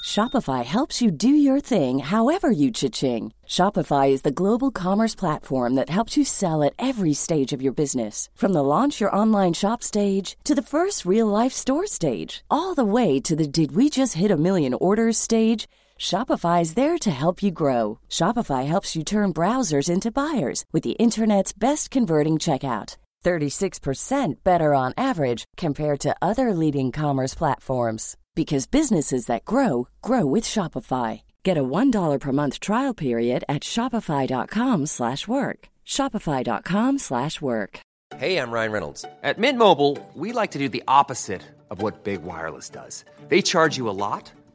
Shopify 0.05 0.65
helps 0.65 1.01
you 1.01 1.11
do 1.11 1.29
your 1.29 1.61
thing 1.61 1.99
however 1.99 2.51
you 2.51 2.71
cha-ching. 2.71 3.33
Shopify 3.47 4.11
is 4.11 4.23
the 4.23 4.31
global 4.31 4.71
commerce 4.71 5.15
platform 5.15 5.75
that 5.75 5.89
helps 5.89 6.17
you 6.17 6.25
sell 6.25 6.63
at 6.63 6.75
every 6.79 7.15
stage 7.15 7.53
of 7.53 7.63
your 7.63 7.73
business. 7.73 8.29
From 8.35 8.53
the 8.53 8.63
launch 8.63 9.01
your 9.01 9.15
online 9.17 9.55
shop 9.55 9.83
stage 9.83 10.37
to 10.45 10.55
the 10.55 10.63
first 10.63 11.07
real 11.07 11.27
life 11.27 11.53
store 11.53 11.87
stage, 11.87 12.45
all 12.51 12.75
the 12.75 12.85
way 12.85 13.19
to 13.21 13.35
the 13.35 13.49
did 13.49 13.73
we 13.75 13.89
just 13.89 14.15
hit 14.15 14.31
a 14.31 14.37
million 14.37 14.75
orders 14.75 15.17
stage. 15.17 15.67
Shopify 15.99 16.63
is 16.63 16.75
there 16.75 16.99
to 16.99 17.11
help 17.11 17.43
you 17.43 17.51
grow. 17.51 17.99
Shopify 18.09 18.67
helps 18.67 18.95
you 18.95 19.03
turn 19.03 19.33
browsers 19.33 19.91
into 19.91 20.11
buyers 20.11 20.65
with 20.73 20.85
the 20.85 20.93
internet's 20.93 21.53
best 21.53 21.91
converting 21.91 22.35
checkout. 22.35 22.97
36% 23.25 24.35
better 24.45 24.75
on 24.75 24.93
average 24.99 25.45
compared 25.57 25.99
to 26.01 26.15
other 26.21 26.53
leading 26.53 26.93
commerce 26.93 27.35
platforms 27.35 28.19
because 28.35 28.67
businesses 28.67 29.25
that 29.27 29.47
grow 29.47 29.89
grow 30.03 30.27
with 30.27 30.45
Shopify. 30.45 31.23
Get 31.43 31.57
a 31.57 31.63
$1 31.63 32.21
per 32.21 32.33
month 32.33 32.61
trial 32.61 32.93
period 32.95 33.45
at 33.49 33.63
shopify.com/work. 33.63 35.69
shopify.com/work. 35.87 37.81
Hey, 38.17 38.39
I'm 38.39 38.53
Ryan 38.53 38.73
Reynolds. 38.73 39.05
At 39.23 39.39
Mint 39.39 39.59
Mobile, 39.59 39.99
we 40.15 40.33
like 40.33 40.53
to 40.53 40.59
do 40.59 40.69
the 40.69 40.85
opposite 40.87 41.43
of 41.71 41.83
what 41.83 42.05
Big 42.05 42.23
Wireless 42.23 42.71
does. 42.71 43.05
They 43.29 43.43
charge 43.43 43.77
you 43.77 43.89
a 43.89 43.97
lot, 44.07 44.31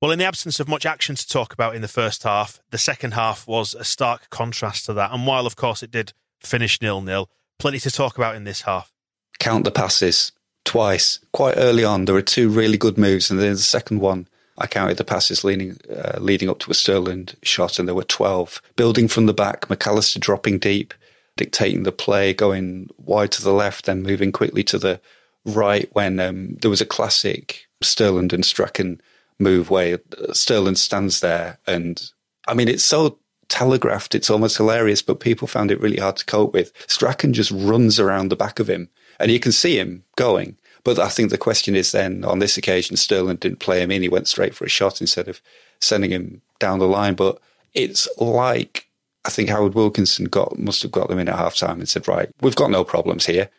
Well, 0.00 0.12
in 0.12 0.18
the 0.18 0.24
absence 0.24 0.58
of 0.60 0.68
much 0.68 0.86
action 0.86 1.14
to 1.14 1.28
talk 1.28 1.52
about 1.52 1.74
in 1.74 1.82
the 1.82 1.88
first 1.88 2.22
half, 2.22 2.58
the 2.70 2.78
second 2.78 3.12
half 3.12 3.46
was 3.46 3.74
a 3.74 3.84
stark 3.84 4.30
contrast 4.30 4.86
to 4.86 4.94
that. 4.94 5.12
And 5.12 5.26
while, 5.26 5.46
of 5.46 5.56
course, 5.56 5.82
it 5.82 5.90
did 5.90 6.14
finish 6.40 6.80
nil-nil, 6.80 7.28
plenty 7.58 7.78
to 7.80 7.90
talk 7.90 8.16
about 8.16 8.34
in 8.34 8.44
this 8.44 8.62
half. 8.62 8.90
Count 9.38 9.64
the 9.64 9.70
passes 9.70 10.32
twice 10.64 11.20
quite 11.32 11.56
early 11.58 11.84
on. 11.84 12.06
There 12.06 12.14
were 12.14 12.22
two 12.22 12.48
really 12.48 12.78
good 12.78 12.96
moves, 12.96 13.30
and 13.30 13.38
then 13.38 13.52
the 13.52 13.58
second 13.58 14.00
one, 14.00 14.26
I 14.56 14.66
counted 14.66 14.96
the 14.96 15.04
passes 15.04 15.44
leading 15.44 15.76
uh, 15.94 16.18
leading 16.18 16.48
up 16.48 16.60
to 16.60 16.70
a 16.70 16.74
Sterland 16.74 17.34
shot, 17.42 17.78
and 17.78 17.86
there 17.86 17.94
were 17.94 18.04
twelve. 18.04 18.62
Building 18.76 19.08
from 19.08 19.26
the 19.26 19.34
back, 19.34 19.68
McAllister 19.68 20.18
dropping 20.18 20.58
deep, 20.58 20.94
dictating 21.36 21.82
the 21.82 21.92
play, 21.92 22.32
going 22.32 22.88
wide 22.98 23.32
to 23.32 23.42
the 23.42 23.52
left, 23.52 23.84
then 23.86 24.02
moving 24.02 24.32
quickly 24.32 24.62
to 24.64 24.78
the 24.78 25.00
right. 25.44 25.88
When 25.92 26.20
um, 26.20 26.56
there 26.60 26.70
was 26.70 26.82
a 26.82 26.86
classic 26.86 27.66
Sterland 27.82 28.32
and 28.32 28.44
Strachan 28.44 29.00
move 29.40 29.70
where 29.70 29.98
Sterland 30.30 30.76
stands 30.76 31.20
there, 31.20 31.58
and 31.66 32.10
I 32.46 32.54
mean 32.54 32.68
it's 32.68 32.84
so 32.84 33.18
telegraphed, 33.48 34.14
it's 34.14 34.30
almost 34.30 34.56
hilarious, 34.56 35.02
but 35.02 35.20
people 35.20 35.48
found 35.48 35.70
it 35.70 35.80
really 35.80 35.98
hard 35.98 36.16
to 36.16 36.24
cope 36.24 36.54
with. 36.54 36.72
Strachan 36.86 37.32
just 37.32 37.50
runs 37.50 37.98
around 38.00 38.28
the 38.28 38.36
back 38.36 38.60
of 38.60 38.70
him 38.70 38.88
and 39.18 39.30
you 39.30 39.38
can 39.38 39.52
see 39.52 39.78
him 39.78 40.04
going. 40.16 40.56
But 40.82 40.98
I 40.98 41.08
think 41.08 41.30
the 41.30 41.36
question 41.36 41.76
is 41.76 41.92
then 41.92 42.24
on 42.24 42.38
this 42.38 42.56
occasion, 42.56 42.96
Sterland 42.96 43.40
didn't 43.40 43.58
play 43.58 43.82
him 43.82 43.90
in. 43.90 44.00
He 44.02 44.08
went 44.08 44.28
straight 44.28 44.54
for 44.54 44.64
a 44.64 44.68
shot 44.70 45.00
instead 45.00 45.28
of 45.28 45.42
sending 45.78 46.10
him 46.10 46.40
down 46.58 46.78
the 46.78 46.86
line. 46.86 47.14
But 47.14 47.38
it's 47.74 48.08
like 48.18 48.88
I 49.26 49.30
think 49.30 49.50
Howard 49.50 49.74
Wilkinson 49.74 50.24
got 50.24 50.58
must 50.58 50.82
have 50.82 50.90
got 50.90 51.08
them 51.08 51.18
in 51.18 51.28
at 51.28 51.36
half 51.36 51.54
time 51.54 51.80
and 51.80 51.88
said, 51.88 52.08
Right, 52.08 52.30
we've 52.40 52.56
got 52.56 52.70
no 52.70 52.82
problems 52.82 53.26
here. 53.26 53.50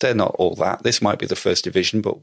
They're 0.00 0.14
not 0.14 0.34
all 0.36 0.56
that. 0.56 0.82
This 0.82 1.00
might 1.00 1.20
be 1.20 1.26
the 1.26 1.36
first 1.36 1.62
division, 1.62 2.00
but 2.00 2.18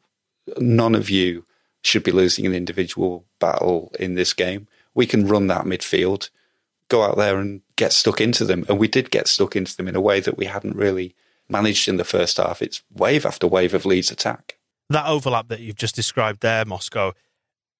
none 0.57 0.95
of 0.95 1.09
you 1.09 1.45
should 1.81 2.03
be 2.03 2.11
losing 2.11 2.45
an 2.45 2.53
individual 2.53 3.25
battle 3.39 3.91
in 3.99 4.15
this 4.15 4.33
game. 4.33 4.67
We 4.93 5.05
can 5.05 5.27
run 5.27 5.47
that 5.47 5.65
midfield, 5.65 6.29
go 6.89 7.03
out 7.03 7.17
there 7.17 7.39
and 7.39 7.61
get 7.75 7.93
stuck 7.93 8.21
into 8.21 8.45
them. 8.45 8.65
And 8.69 8.77
we 8.77 8.87
did 8.87 9.11
get 9.11 9.27
stuck 9.27 9.55
into 9.55 9.75
them 9.75 9.87
in 9.87 9.95
a 9.95 10.01
way 10.01 10.19
that 10.19 10.37
we 10.37 10.45
hadn't 10.45 10.75
really 10.75 11.15
managed 11.49 11.87
in 11.87 11.97
the 11.97 12.03
first 12.03 12.37
half. 12.37 12.61
It's 12.61 12.83
wave 12.93 13.25
after 13.25 13.47
wave 13.47 13.73
of 13.73 13.85
Leeds 13.85 14.11
attack. 14.11 14.57
That 14.89 15.07
overlap 15.07 15.47
that 15.47 15.61
you've 15.61 15.77
just 15.77 15.95
described 15.95 16.41
there, 16.41 16.65
Moscow, 16.65 17.13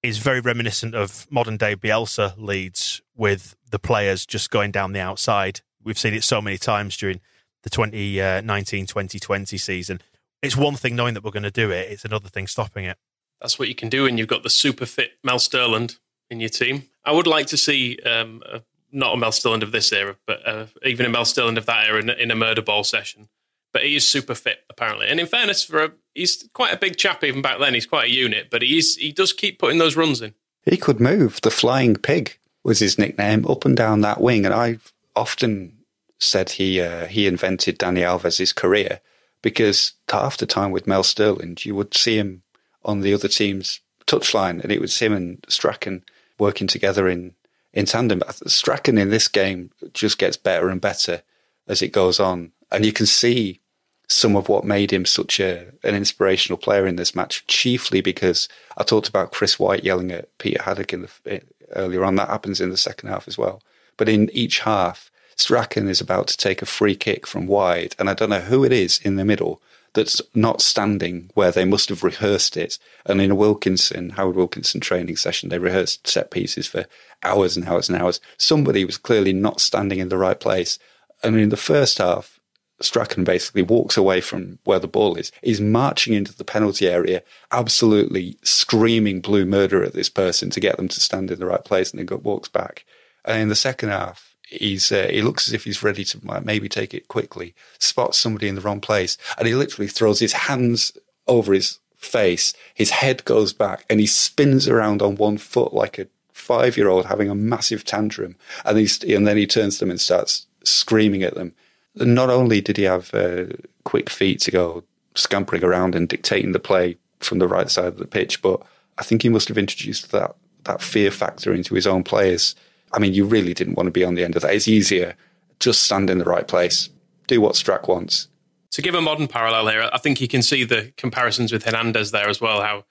is 0.02 0.18
very 0.18 0.40
reminiscent 0.40 0.94
of 0.94 1.26
modern 1.30 1.56
day 1.56 1.76
Bielsa 1.76 2.34
Leeds 2.36 3.02
with 3.14 3.54
the 3.70 3.78
players 3.78 4.26
just 4.26 4.50
going 4.50 4.70
down 4.70 4.92
the 4.92 5.00
outside. 5.00 5.60
We've 5.84 5.98
seen 5.98 6.14
it 6.14 6.24
so 6.24 6.40
many 6.40 6.58
times 6.58 6.96
during 6.96 7.20
the 7.62 7.70
2019 7.70 8.84
uh, 8.84 8.86
2020 8.86 9.58
season. 9.58 10.00
It's 10.42 10.56
one 10.56 10.74
thing 10.74 10.96
knowing 10.96 11.14
that 11.14 11.22
we're 11.22 11.30
going 11.30 11.44
to 11.44 11.50
do 11.50 11.70
it, 11.70 11.90
it's 11.90 12.04
another 12.04 12.28
thing 12.28 12.46
stopping 12.46 12.84
it. 12.84 12.98
That's 13.42 13.58
what 13.58 13.68
you 13.68 13.74
can 13.74 13.90
do 13.90 14.04
when 14.04 14.16
you've 14.16 14.28
got 14.28 14.42
the 14.42 14.50
super 14.50 14.86
fit 14.86 15.12
Mel 15.22 15.38
Sterland 15.38 15.98
in 16.30 16.40
your 16.40 16.48
team. 16.48 16.84
I 17.04 17.12
would 17.12 17.26
like 17.26 17.48
to 17.48 17.58
see 17.58 17.98
um, 18.06 18.42
not 18.90 19.12
a 19.12 19.16
Mel 19.18 19.32
Sterland 19.32 19.62
of 19.62 19.72
this 19.72 19.92
era, 19.92 20.16
but 20.26 20.46
uh, 20.48 20.66
even 20.84 21.04
a 21.04 21.10
Mel 21.10 21.24
Sterland 21.24 21.58
of 21.58 21.66
that 21.66 21.88
era 21.88 22.00
in, 22.00 22.08
in 22.08 22.30
a 22.30 22.36
murder 22.36 22.62
ball 22.62 22.84
session 22.84 23.28
but 23.72 23.84
he 23.84 23.96
is 23.96 24.08
super 24.08 24.34
fit 24.34 24.64
apparently. 24.70 25.08
And 25.08 25.18
in 25.18 25.26
fairness, 25.26 25.64
for 25.64 25.84
a, 25.84 25.92
he's 26.14 26.48
quite 26.52 26.72
a 26.72 26.76
big 26.76 26.96
chap 26.96 27.24
even 27.24 27.42
back 27.42 27.58
then. 27.58 27.74
He's 27.74 27.86
quite 27.86 28.08
a 28.08 28.12
unit, 28.12 28.48
but 28.50 28.62
he's 28.62 28.96
he 28.96 29.12
does 29.12 29.32
keep 29.32 29.58
putting 29.58 29.78
those 29.78 29.96
runs 29.96 30.20
in. 30.20 30.34
He 30.64 30.76
could 30.76 31.00
move. 31.00 31.40
The 31.40 31.50
flying 31.50 31.96
pig 31.96 32.38
was 32.62 32.78
his 32.78 32.98
nickname, 32.98 33.46
up 33.46 33.64
and 33.64 33.76
down 33.76 34.02
that 34.02 34.20
wing. 34.20 34.44
And 34.44 34.54
I've 34.54 34.92
often 35.16 35.78
said 36.20 36.50
he 36.50 36.80
uh, 36.80 37.06
he 37.06 37.26
invented 37.26 37.78
Dani 37.78 38.00
Alves's 38.00 38.52
career 38.52 39.00
because 39.42 39.94
half 40.10 40.36
the 40.36 40.46
time 40.46 40.70
with 40.70 40.86
Mel 40.86 41.02
Sterland, 41.02 41.64
you 41.64 41.74
would 41.74 41.94
see 41.94 42.18
him 42.18 42.42
on 42.84 43.00
the 43.00 43.14
other 43.14 43.28
team's 43.28 43.80
touchline, 44.06 44.62
and 44.62 44.72
it 44.72 44.80
was 44.80 44.98
him 44.98 45.12
and 45.12 45.44
Strachan 45.48 46.04
working 46.38 46.66
together 46.66 47.08
in 47.08 47.34
in 47.72 47.86
tandem. 47.86 48.22
Strachan 48.46 48.98
in 48.98 49.10
this 49.10 49.28
game 49.28 49.70
just 49.94 50.18
gets 50.18 50.36
better 50.36 50.68
and 50.68 50.80
better 50.80 51.22
as 51.66 51.82
it 51.82 51.88
goes 51.88 52.20
on, 52.20 52.52
and 52.70 52.84
you 52.84 52.92
can 52.92 53.06
see 53.06 53.60
some 54.08 54.36
of 54.36 54.48
what 54.48 54.64
made 54.64 54.92
him 54.92 55.06
such 55.06 55.40
a 55.40 55.66
an 55.82 55.94
inspirational 55.94 56.58
player 56.58 56.86
in 56.86 56.96
this 56.96 57.14
match, 57.14 57.46
chiefly 57.46 58.00
because 58.00 58.48
I 58.76 58.84
talked 58.84 59.08
about 59.08 59.32
Chris 59.32 59.58
White 59.58 59.84
yelling 59.84 60.12
at 60.12 60.36
Peter 60.38 60.62
Haddock 60.62 60.92
in 60.92 61.02
the 61.02 61.10
eh, 61.26 61.40
earlier 61.74 62.04
on. 62.04 62.16
That 62.16 62.28
happens 62.28 62.60
in 62.60 62.70
the 62.70 62.76
second 62.76 63.08
half 63.08 63.26
as 63.26 63.38
well. 63.38 63.62
But 63.96 64.08
in 64.08 64.30
each 64.30 64.60
half, 64.60 65.10
Strachan 65.36 65.88
is 65.88 66.00
about 66.00 66.28
to 66.28 66.36
take 66.36 66.62
a 66.62 66.66
free 66.66 66.96
kick 66.96 67.26
from 67.26 67.46
wide, 67.46 67.94
and 67.98 68.10
I 68.10 68.14
don't 68.14 68.30
know 68.30 68.40
who 68.40 68.64
it 68.64 68.72
is 68.72 69.00
in 69.02 69.16
the 69.16 69.24
middle 69.24 69.62
that's 69.94 70.20
not 70.34 70.62
standing 70.62 71.30
where 71.34 71.50
they 71.50 71.64
must 71.64 71.88
have 71.88 72.02
rehearsed 72.02 72.56
it. 72.56 72.78
And 73.04 73.20
in 73.20 73.30
a 73.30 73.34
Wilkinson, 73.34 74.10
Howard 74.10 74.36
Wilkinson 74.36 74.80
training 74.80 75.16
session, 75.16 75.48
they 75.48 75.58
rehearsed 75.58 76.06
set 76.06 76.30
pieces 76.30 76.66
for 76.66 76.86
hours 77.22 77.56
and 77.56 77.66
hours 77.66 77.88
and 77.88 78.00
hours. 78.00 78.20
Somebody 78.38 78.84
was 78.84 78.96
clearly 78.96 79.32
not 79.32 79.60
standing 79.60 79.98
in 79.98 80.08
the 80.08 80.18
right 80.18 80.38
place. 80.38 80.78
And 81.22 81.36
in 81.36 81.50
the 81.50 81.56
first 81.56 81.98
half, 81.98 82.40
Strachan 82.80 83.24
basically 83.24 83.62
walks 83.62 83.96
away 83.96 84.20
from 84.20 84.58
where 84.64 84.78
the 84.78 84.88
ball 84.88 85.16
is. 85.16 85.30
He's 85.42 85.60
marching 85.60 86.14
into 86.14 86.34
the 86.36 86.44
penalty 86.44 86.88
area, 86.88 87.22
absolutely 87.50 88.36
screaming 88.42 89.20
blue 89.20 89.44
murder 89.44 89.84
at 89.84 89.92
this 89.92 90.08
person 90.08 90.50
to 90.50 90.60
get 90.60 90.76
them 90.76 90.88
to 90.88 91.00
stand 91.00 91.30
in 91.30 91.38
the 91.38 91.46
right 91.46 91.64
place, 91.64 91.92
and 91.92 92.08
then 92.08 92.22
walks 92.22 92.48
back. 92.48 92.84
And 93.24 93.42
in 93.42 93.48
the 93.48 93.54
second 93.54 93.90
half, 93.90 94.31
he's 94.52 94.92
uh, 94.92 95.08
he 95.10 95.22
looks 95.22 95.48
as 95.48 95.54
if 95.54 95.64
he's 95.64 95.82
ready 95.82 96.04
to 96.04 96.42
maybe 96.42 96.68
take 96.68 96.94
it 96.94 97.08
quickly, 97.08 97.54
spots 97.78 98.18
somebody 98.18 98.48
in 98.48 98.54
the 98.54 98.60
wrong 98.60 98.80
place, 98.80 99.16
and 99.38 99.46
he 99.46 99.54
literally 99.54 99.88
throws 99.88 100.20
his 100.20 100.32
hands 100.32 100.92
over 101.26 101.52
his 101.52 101.78
face. 101.96 102.54
His 102.74 102.90
head 102.90 103.24
goes 103.24 103.52
back, 103.52 103.84
and 103.88 104.00
he 104.00 104.06
spins 104.06 104.68
around 104.68 105.02
on 105.02 105.16
one 105.16 105.38
foot 105.38 105.72
like 105.72 105.98
a 105.98 106.08
five 106.32 106.76
year 106.76 106.88
old 106.88 107.06
having 107.06 107.30
a 107.30 107.34
massive 107.34 107.84
tantrum, 107.84 108.36
and 108.64 108.78
he's 108.78 109.02
and 109.02 109.26
then 109.26 109.36
he 109.36 109.46
turns 109.46 109.78
to 109.78 109.80
them 109.80 109.90
and 109.90 110.00
starts 110.00 110.46
screaming 110.64 111.22
at 111.22 111.34
them 111.34 111.54
not 111.94 112.30
only 112.30 112.60
did 112.60 112.76
he 112.76 112.84
have 112.84 113.12
uh, 113.14 113.46
quick 113.84 114.08
feet 114.08 114.40
to 114.40 114.50
go 114.50 114.84
scampering 115.14 115.64
around 115.64 115.94
and 115.94 116.08
dictating 116.08 116.52
the 116.52 116.58
play 116.58 116.96
from 117.20 117.38
the 117.38 117.48
right 117.48 117.70
side 117.70 117.86
of 117.86 117.98
the 117.98 118.06
pitch, 118.06 118.40
but 118.42 118.62
I 118.98 119.02
think 119.02 119.22
he 119.22 119.28
must 119.28 119.48
have 119.48 119.58
introduced 119.58 120.10
that 120.12 120.34
that 120.64 120.80
fear 120.80 121.10
factor 121.10 121.52
into 121.52 121.74
his 121.74 121.86
own 121.86 122.04
players. 122.04 122.54
I 122.92 122.98
mean, 122.98 123.14
you 123.14 123.24
really 123.24 123.54
didn't 123.54 123.74
want 123.74 123.86
to 123.86 123.92
be 123.92 124.04
on 124.04 124.14
the 124.14 124.24
end 124.24 124.36
of 124.36 124.42
that. 124.42 124.54
It's 124.54 124.68
easier 124.68 125.16
just 125.62 125.84
stand 125.84 126.10
in 126.10 126.18
the 126.18 126.24
right 126.24 126.46
place, 126.46 126.90
do 127.28 127.40
what 127.40 127.54
Strack 127.54 127.88
wants. 127.88 128.28
To 128.72 128.82
give 128.82 128.94
a 128.94 129.00
modern 129.00 129.28
parallel 129.28 129.68
here, 129.68 129.88
I 129.92 129.98
think 129.98 130.20
you 130.20 130.28
can 130.28 130.42
see 130.42 130.64
the 130.64 130.92
comparisons 130.96 131.52
with 131.52 131.64
Hernandez 131.64 132.10
there 132.10 132.28
as 132.28 132.40
well. 132.40 132.62
How 132.62 132.84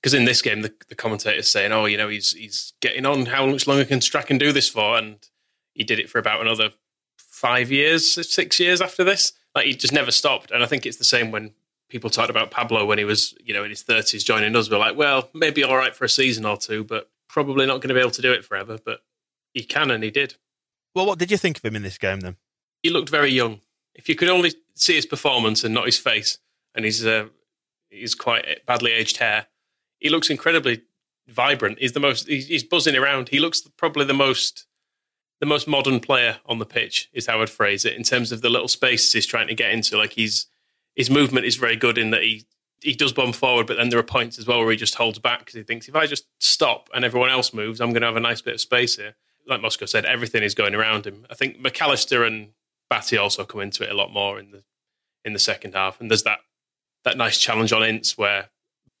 because 0.00 0.14
in 0.14 0.24
this 0.24 0.42
game 0.42 0.62
the, 0.62 0.72
the 0.88 0.94
commentator's 0.94 1.48
saying, 1.48 1.72
"Oh, 1.72 1.86
you 1.86 1.96
know, 1.96 2.08
he's 2.08 2.32
he's 2.32 2.72
getting 2.80 3.04
on. 3.04 3.26
How 3.26 3.46
much 3.46 3.66
longer 3.66 3.84
can 3.84 4.00
Strachan 4.00 4.38
do 4.38 4.52
this 4.52 4.68
for?" 4.68 4.96
And 4.96 5.16
he 5.74 5.84
did 5.84 5.98
it 5.98 6.08
for 6.08 6.18
about 6.18 6.40
another 6.40 6.70
five 7.18 7.70
years, 7.70 8.10
six 8.30 8.60
years 8.60 8.80
after 8.80 9.04
this. 9.04 9.32
Like 9.54 9.66
he 9.66 9.74
just 9.74 9.92
never 9.92 10.10
stopped. 10.10 10.50
And 10.50 10.62
I 10.62 10.66
think 10.66 10.86
it's 10.86 10.98
the 10.98 11.04
same 11.04 11.30
when 11.30 11.52
people 11.88 12.10
talked 12.10 12.30
about 12.30 12.50
Pablo 12.50 12.86
when 12.86 12.98
he 12.98 13.04
was, 13.04 13.34
you 13.42 13.54
know, 13.54 13.64
in 13.64 13.70
his 13.70 13.82
thirties 13.82 14.24
joining 14.24 14.54
us. 14.54 14.70
We're 14.70 14.78
like, 14.78 14.96
well, 14.96 15.28
maybe 15.34 15.64
all 15.64 15.76
right 15.76 15.94
for 15.94 16.04
a 16.04 16.08
season 16.08 16.44
or 16.46 16.56
two, 16.56 16.84
but 16.84 17.10
probably 17.28 17.66
not 17.66 17.78
going 17.78 17.88
to 17.88 17.94
be 17.94 18.00
able 18.00 18.10
to 18.12 18.22
do 18.22 18.32
it 18.32 18.44
forever. 18.44 18.78
But 18.84 19.00
he 19.54 19.64
can, 19.64 19.90
and 19.90 20.04
he 20.04 20.10
did. 20.10 20.34
Well, 20.94 21.06
what 21.06 21.18
did 21.18 21.30
you 21.30 21.38
think 21.38 21.56
of 21.56 21.64
him 21.64 21.76
in 21.76 21.82
this 21.82 21.98
game 21.98 22.20
then? 22.20 22.36
He 22.82 22.90
looked 22.90 23.08
very 23.08 23.30
young. 23.30 23.60
If 23.94 24.08
you 24.08 24.14
could 24.14 24.28
only 24.28 24.52
see 24.74 24.94
his 24.94 25.06
performance 25.06 25.64
and 25.64 25.72
not 25.72 25.86
his 25.86 25.98
face, 25.98 26.38
and 26.74 26.84
his 26.84 27.06
uh, 27.06 27.28
his 27.90 28.14
quite 28.14 28.66
badly 28.66 28.92
aged 28.92 29.16
hair, 29.18 29.46
he 29.98 30.10
looks 30.10 30.28
incredibly 30.28 30.82
vibrant. 31.28 31.78
He's 31.78 31.92
the 31.92 32.00
most. 32.00 32.28
He's, 32.28 32.48
he's 32.48 32.64
buzzing 32.64 32.96
around. 32.96 33.30
He 33.30 33.38
looks 33.38 33.62
probably 33.76 34.04
the 34.04 34.12
most 34.12 34.66
the 35.40 35.46
most 35.46 35.66
modern 35.68 36.00
player 36.00 36.38
on 36.46 36.58
the 36.58 36.66
pitch 36.66 37.10
is 37.12 37.26
how 37.26 37.42
I'd 37.42 37.50
phrase 37.50 37.84
it 37.84 37.94
in 37.94 38.02
terms 38.02 38.32
of 38.32 38.40
the 38.40 38.48
little 38.48 38.68
spaces 38.68 39.12
he's 39.12 39.26
trying 39.26 39.48
to 39.48 39.54
get 39.54 39.70
into. 39.70 39.96
Like 39.96 40.12
he's 40.12 40.46
his 40.94 41.10
movement 41.10 41.46
is 41.46 41.56
very 41.56 41.76
good 41.76 41.98
in 41.98 42.10
that 42.10 42.22
he 42.22 42.46
he 42.80 42.94
does 42.94 43.12
bomb 43.12 43.32
forward, 43.32 43.66
but 43.66 43.76
then 43.76 43.88
there 43.88 43.98
are 43.98 44.04
points 44.04 44.38
as 44.38 44.46
well 44.46 44.60
where 44.60 44.70
he 44.70 44.76
just 44.76 44.96
holds 44.96 45.18
back 45.18 45.40
because 45.40 45.54
he 45.54 45.62
thinks 45.62 45.88
if 45.88 45.96
I 45.96 46.06
just 46.06 46.26
stop 46.38 46.90
and 46.94 47.04
everyone 47.04 47.30
else 47.30 47.54
moves, 47.54 47.80
I'm 47.80 47.90
going 47.90 48.02
to 48.02 48.06
have 48.06 48.16
a 48.16 48.20
nice 48.20 48.42
bit 48.42 48.54
of 48.54 48.60
space 48.60 48.96
here. 48.96 49.14
Like 49.46 49.60
Moscow 49.60 49.86
said, 49.86 50.04
everything 50.04 50.42
is 50.42 50.54
going 50.54 50.74
around 50.74 51.06
him. 51.06 51.26
I 51.30 51.34
think 51.34 51.58
McAllister 51.58 52.26
and 52.26 52.48
Batty 52.88 53.16
also 53.16 53.44
come 53.44 53.60
into 53.60 53.84
it 53.84 53.90
a 53.90 53.94
lot 53.94 54.12
more 54.12 54.38
in 54.38 54.50
the 54.50 54.62
in 55.24 55.32
the 55.32 55.38
second 55.38 55.74
half, 55.74 56.00
and 56.00 56.10
there's 56.10 56.22
that 56.24 56.40
that 57.04 57.16
nice 57.16 57.38
challenge 57.38 57.72
on 57.72 57.82
Ince 57.82 58.16
where 58.16 58.50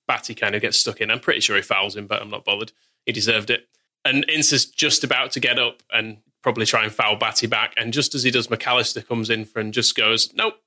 Batty 0.06 0.34
kind 0.34 0.54
of 0.54 0.62
gets 0.62 0.78
stuck 0.78 1.00
in. 1.00 1.10
I'm 1.10 1.20
pretty 1.20 1.40
sure 1.40 1.56
he 1.56 1.62
fouls 1.62 1.96
him, 1.96 2.06
but 2.06 2.20
I'm 2.20 2.30
not 2.30 2.44
bothered. 2.44 2.72
He 3.06 3.12
deserved 3.12 3.50
it 3.50 3.68
and 4.04 4.24
Ince 4.28 4.52
is 4.52 4.66
just 4.66 5.02
about 5.02 5.32
to 5.32 5.40
get 5.40 5.58
up 5.58 5.82
and 5.92 6.18
probably 6.42 6.66
try 6.66 6.84
and 6.84 6.92
foul 6.92 7.16
Batty 7.16 7.46
back. 7.46 7.72
And 7.76 7.92
just 7.92 8.14
as 8.14 8.22
he 8.22 8.30
does, 8.30 8.48
McAllister 8.48 9.06
comes 9.06 9.30
in 9.30 9.44
for 9.44 9.60
and 9.60 9.72
just 9.72 9.94
goes, 9.94 10.32
"Nope, 10.34 10.60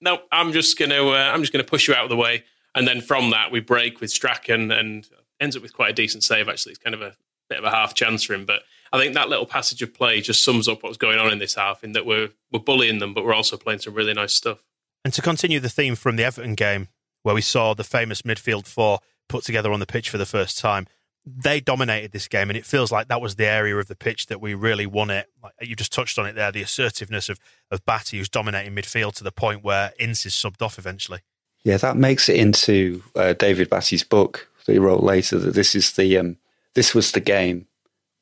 nope, 0.00 0.26
I'm 0.32 0.52
just 0.52 0.78
gonna, 0.78 1.06
uh, 1.06 1.30
I'm 1.32 1.40
just 1.40 1.52
gonna 1.52 1.64
push 1.64 1.86
you 1.86 1.94
out 1.94 2.04
of 2.04 2.10
the 2.10 2.16
way." 2.16 2.44
And 2.74 2.86
then 2.86 3.00
from 3.00 3.30
that, 3.30 3.50
we 3.50 3.60
break 3.60 4.00
with 4.00 4.10
Strachan 4.10 4.70
and 4.70 5.08
ends 5.40 5.56
up 5.56 5.62
with 5.62 5.72
quite 5.72 5.90
a 5.90 5.94
decent 5.94 6.24
save. 6.24 6.48
Actually, 6.48 6.72
it's 6.72 6.82
kind 6.82 6.94
of 6.94 7.02
a 7.02 7.16
bit 7.48 7.58
of 7.58 7.64
a 7.64 7.70
half 7.70 7.94
chance 7.94 8.24
for 8.24 8.34
him, 8.34 8.44
but 8.44 8.62
I 8.92 8.98
think 8.98 9.14
that 9.14 9.28
little 9.28 9.46
passage 9.46 9.82
of 9.82 9.94
play 9.94 10.20
just 10.20 10.44
sums 10.44 10.66
up 10.66 10.82
what's 10.82 10.96
going 10.96 11.18
on 11.18 11.32
in 11.32 11.38
this 11.38 11.54
half. 11.54 11.84
In 11.84 11.92
that 11.92 12.06
we're 12.06 12.30
we're 12.52 12.60
bullying 12.60 12.98
them, 12.98 13.14
but 13.14 13.24
we're 13.24 13.34
also 13.34 13.56
playing 13.56 13.80
some 13.80 13.94
really 13.94 14.14
nice 14.14 14.32
stuff. 14.32 14.64
And 15.04 15.14
to 15.14 15.22
continue 15.22 15.60
the 15.60 15.68
theme 15.68 15.94
from 15.94 16.16
the 16.16 16.24
Everton 16.24 16.54
game, 16.54 16.88
where 17.22 17.34
we 17.34 17.40
saw 17.40 17.74
the 17.74 17.84
famous 17.84 18.22
midfield 18.22 18.66
four 18.66 19.00
put 19.28 19.44
together 19.44 19.72
on 19.72 19.80
the 19.80 19.86
pitch 19.86 20.10
for 20.10 20.18
the 20.18 20.26
first 20.26 20.58
time, 20.58 20.86
they 21.24 21.60
dominated 21.60 22.12
this 22.12 22.28
game, 22.28 22.50
and 22.50 22.56
it 22.56 22.66
feels 22.66 22.90
like 22.90 23.08
that 23.08 23.20
was 23.20 23.36
the 23.36 23.46
area 23.46 23.76
of 23.76 23.88
the 23.88 23.94
pitch 23.94 24.26
that 24.26 24.40
we 24.40 24.54
really 24.54 24.86
won 24.86 25.10
it. 25.10 25.28
Like 25.42 25.52
you 25.60 25.76
just 25.76 25.92
touched 25.92 26.18
on 26.18 26.26
it 26.26 26.34
there, 26.34 26.50
the 26.50 26.62
assertiveness 26.62 27.28
of 27.28 27.38
of 27.70 27.84
Batty, 27.84 28.18
who's 28.18 28.28
dominating 28.28 28.74
midfield 28.74 29.14
to 29.16 29.24
the 29.24 29.32
point 29.32 29.62
where 29.62 29.92
Ince 29.98 30.26
is 30.26 30.32
subbed 30.32 30.62
off 30.62 30.78
eventually. 30.78 31.20
Yeah, 31.62 31.76
that 31.76 31.96
makes 31.96 32.28
it 32.28 32.36
into 32.36 33.02
uh, 33.14 33.34
David 33.34 33.68
Batty's 33.68 34.02
book 34.02 34.48
that 34.64 34.72
he 34.72 34.78
wrote 34.78 35.02
later. 35.02 35.38
That 35.38 35.54
this 35.54 35.74
is 35.74 35.92
the 35.92 36.16
um, 36.16 36.36
this 36.74 36.94
was 36.94 37.12
the 37.12 37.20
game 37.20 37.66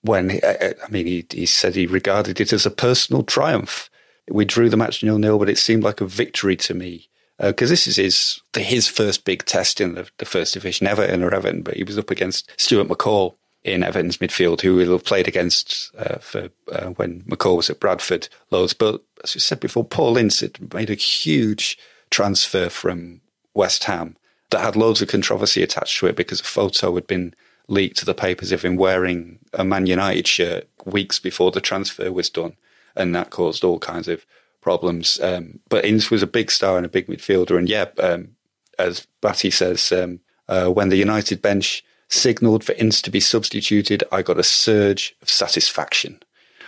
when 0.08 0.40
uh, 0.42 0.54
uh, 0.60 0.72
I 0.84 0.90
mean 0.90 1.06
he, 1.06 1.26
he 1.30 1.46
said 1.46 1.74
he 1.74 1.86
regarded 1.86 2.40
it 2.40 2.52
as 2.52 2.66
a 2.66 2.70
personal 2.70 3.22
triumph. 3.22 3.88
We 4.28 4.44
drew 4.44 4.68
the 4.68 4.76
match 4.76 5.02
nil 5.02 5.18
nil, 5.18 5.38
but 5.38 5.48
it 5.48 5.58
seemed 5.58 5.84
like 5.84 6.00
a 6.00 6.06
victory 6.06 6.56
to 6.56 6.74
me 6.74 7.08
because 7.38 7.70
uh, 7.70 7.72
this 7.72 7.86
is 7.86 7.96
his 7.96 8.40
his 8.56 8.88
first 8.88 9.24
big 9.24 9.44
test 9.44 9.80
in 9.80 9.94
the, 9.94 10.08
the 10.18 10.24
first 10.24 10.54
division, 10.54 10.86
Everton 10.86 11.22
or 11.22 11.32
Everton, 11.32 11.62
but 11.62 11.76
he 11.76 11.84
was 11.84 11.98
up 11.98 12.10
against 12.10 12.50
Stuart 12.60 12.88
McCall 12.88 13.36
in 13.62 13.82
Everton's 13.82 14.18
midfield, 14.18 14.60
who 14.60 14.74
will 14.74 14.92
have 14.92 15.04
played 15.04 15.28
against 15.28 15.92
uh, 15.96 16.18
for 16.18 16.48
uh, 16.72 16.86
when 16.90 17.22
McCall 17.22 17.56
was 17.56 17.70
at 17.70 17.80
Bradford 17.80 18.28
loads. 18.50 18.72
But 18.72 19.02
as 19.22 19.34
we 19.34 19.40
said 19.40 19.60
before, 19.60 19.84
Paul 19.84 20.16
Ince 20.16 20.40
had 20.40 20.74
made 20.74 20.90
a 20.90 20.94
huge 20.94 21.78
transfer 22.10 22.68
from 22.68 23.20
West 23.54 23.84
Ham 23.84 24.16
that 24.50 24.60
had 24.60 24.76
loads 24.76 25.02
of 25.02 25.08
controversy 25.08 25.62
attached 25.62 25.98
to 26.00 26.06
it 26.06 26.16
because 26.16 26.40
a 26.40 26.44
photo 26.44 26.94
had 26.94 27.06
been 27.06 27.34
leaked 27.68 27.98
to 27.98 28.04
the 28.04 28.14
papers 28.14 28.50
of 28.50 28.62
him 28.62 28.76
wearing 28.76 29.38
a 29.52 29.64
Man 29.64 29.86
United 29.86 30.26
shirt 30.26 30.68
weeks 30.84 31.18
before 31.18 31.50
the 31.50 31.60
transfer 31.60 32.10
was 32.10 32.30
done, 32.30 32.56
and 32.96 33.14
that 33.14 33.30
caused 33.30 33.62
all 33.62 33.78
kinds 33.78 34.08
of 34.08 34.26
problems. 34.60 35.20
Um, 35.20 35.60
but 35.68 35.84
Ince 35.84 36.10
was 36.10 36.22
a 36.22 36.26
big 36.26 36.50
star 36.50 36.76
and 36.76 36.86
a 36.86 36.90
big 36.90 37.06
midfielder. 37.06 37.56
And 37.56 37.68
yeah, 37.68 37.86
um, 37.98 38.30
as 38.78 39.06
Batty 39.20 39.50
says, 39.50 39.92
um, 39.92 40.20
uh, 40.48 40.68
when 40.68 40.88
the 40.88 40.96
United 40.96 41.42
bench 41.42 41.84
signalled 42.08 42.64
for 42.64 42.72
Ince 42.72 43.02
to 43.02 43.10
be 43.10 43.20
substituted, 43.20 44.02
I 44.10 44.22
got 44.22 44.38
a 44.38 44.42
surge 44.42 45.14
of 45.22 45.28
satisfaction. 45.28 46.22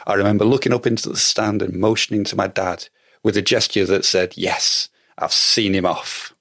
I 0.07 0.15
remember 0.15 0.45
looking 0.45 0.73
up 0.73 0.87
into 0.87 1.09
the 1.09 1.17
stand 1.17 1.63
and 1.63 1.75
motioning 1.75 2.25
to 2.25 2.37
my 2.37 2.47
dad 2.47 2.89
with 3.23 3.37
a 3.37 3.43
gesture 3.43 3.85
that 3.87 4.05
said, 4.05 4.35
Yes, 4.37 4.89
I've 5.19 5.33
seen 5.33 5.75
him 5.75 5.87
off. 5.87 6.35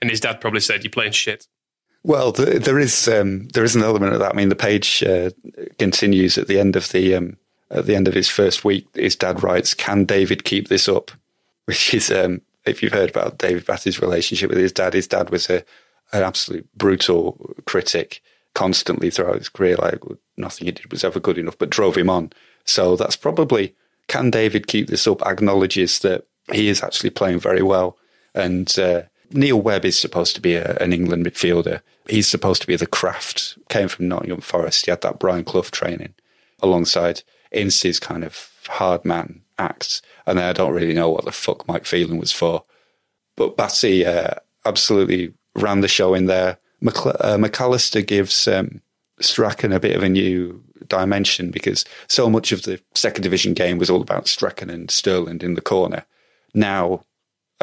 And 0.00 0.10
his 0.10 0.20
dad 0.20 0.40
probably 0.40 0.60
said, 0.60 0.84
You're 0.84 0.90
playing 0.90 1.12
shit. 1.12 1.46
Well, 2.04 2.32
there 2.32 2.78
is 2.78 3.08
um, 3.08 3.48
there 3.48 3.64
is 3.64 3.74
an 3.74 3.82
element 3.82 4.12
of 4.12 4.18
that. 4.18 4.32
I 4.32 4.36
mean, 4.36 4.50
the 4.50 4.54
page 4.54 5.02
uh, 5.02 5.30
continues 5.78 6.36
at 6.36 6.48
the 6.48 6.60
end 6.60 6.76
of 6.76 6.90
the 6.90 7.14
um, 7.14 7.38
at 7.70 7.86
the 7.86 7.96
end 7.96 8.06
of 8.06 8.14
his 8.14 8.28
first 8.28 8.62
week, 8.62 8.86
his 8.94 9.16
dad 9.16 9.42
writes, 9.42 9.72
"Can 9.72 10.04
David 10.04 10.44
keep 10.44 10.68
this 10.68 10.88
up?" 10.88 11.10
Which 11.64 11.94
is, 11.94 12.10
um, 12.10 12.42
if 12.66 12.82
you've 12.82 12.92
heard 12.92 13.08
about 13.08 13.38
David 13.38 13.64
Batty's 13.64 14.02
relationship 14.02 14.50
with 14.50 14.58
his 14.58 14.72
dad, 14.72 14.92
his 14.92 15.08
dad 15.08 15.30
was 15.30 15.48
a, 15.48 15.64
an 16.12 16.22
absolute 16.22 16.68
brutal 16.76 17.54
critic 17.64 18.20
constantly 18.52 19.08
throughout 19.08 19.38
his 19.38 19.48
career. 19.48 19.76
Like 19.76 20.00
nothing 20.36 20.66
he 20.66 20.72
did 20.72 20.90
was 20.92 21.04
ever 21.04 21.20
good 21.20 21.38
enough, 21.38 21.56
but 21.56 21.70
drove 21.70 21.96
him 21.96 22.10
on. 22.10 22.34
So 22.66 22.96
that's 22.96 23.16
probably 23.16 23.74
can 24.08 24.30
David 24.30 24.66
keep 24.66 24.88
this 24.88 25.06
up? 25.06 25.22
Acknowledges 25.22 26.00
that 26.00 26.26
he 26.52 26.68
is 26.68 26.82
actually 26.82 27.10
playing 27.10 27.40
very 27.40 27.62
well, 27.62 27.96
and 28.34 28.78
uh, 28.78 29.02
Neil 29.30 29.60
Webb 29.60 29.84
is 29.84 29.98
supposed 29.98 30.34
to 30.34 30.40
be 30.40 30.54
a, 30.54 30.76
an 30.76 30.92
England 30.92 31.26
midfielder. 31.26 31.80
He's 32.08 32.28
supposed 32.28 32.60
to 32.62 32.66
be 32.66 32.76
the 32.76 32.86
craft. 32.86 33.58
Came 33.68 33.88
from 33.88 34.08
Nottingham 34.08 34.40
Forest. 34.40 34.84
He 34.84 34.90
had 34.90 35.00
that 35.02 35.18
Brian 35.18 35.44
Clough 35.44 35.62
training 35.62 36.14
alongside 36.60 37.22
Ince's 37.50 38.00
kind 38.00 38.24
of 38.24 38.50
hard 38.68 39.04
man 39.04 39.42
acts, 39.58 40.02
and 40.26 40.40
I 40.40 40.52
don't 40.52 40.72
really 40.72 40.94
know 40.94 41.10
what 41.10 41.24
the 41.24 41.32
fuck 41.32 41.66
Mike 41.68 41.86
Phelan 41.86 42.18
was 42.18 42.32
for. 42.32 42.64
But 43.36 43.56
Batty 43.56 44.04
uh, 44.04 44.34
absolutely 44.64 45.34
ran 45.54 45.80
the 45.80 45.88
show 45.88 46.14
in 46.14 46.26
there. 46.26 46.58
McC- 46.82 47.16
uh, 47.20 47.36
McAllister 47.36 48.06
gives 48.06 48.46
um, 48.48 48.80
Strachan 49.20 49.72
a 49.72 49.80
bit 49.80 49.96
of 49.96 50.02
a 50.02 50.08
new 50.08 50.62
dimension 50.88 51.50
because 51.50 51.84
so 52.08 52.28
much 52.28 52.52
of 52.52 52.62
the 52.62 52.80
second 52.94 53.22
division 53.22 53.54
game 53.54 53.78
was 53.78 53.90
all 53.90 54.02
about 54.02 54.28
Strachan 54.28 54.70
and 54.70 54.88
Sterland 54.88 55.42
in 55.42 55.54
the 55.54 55.60
corner. 55.60 56.04
Now 56.52 57.04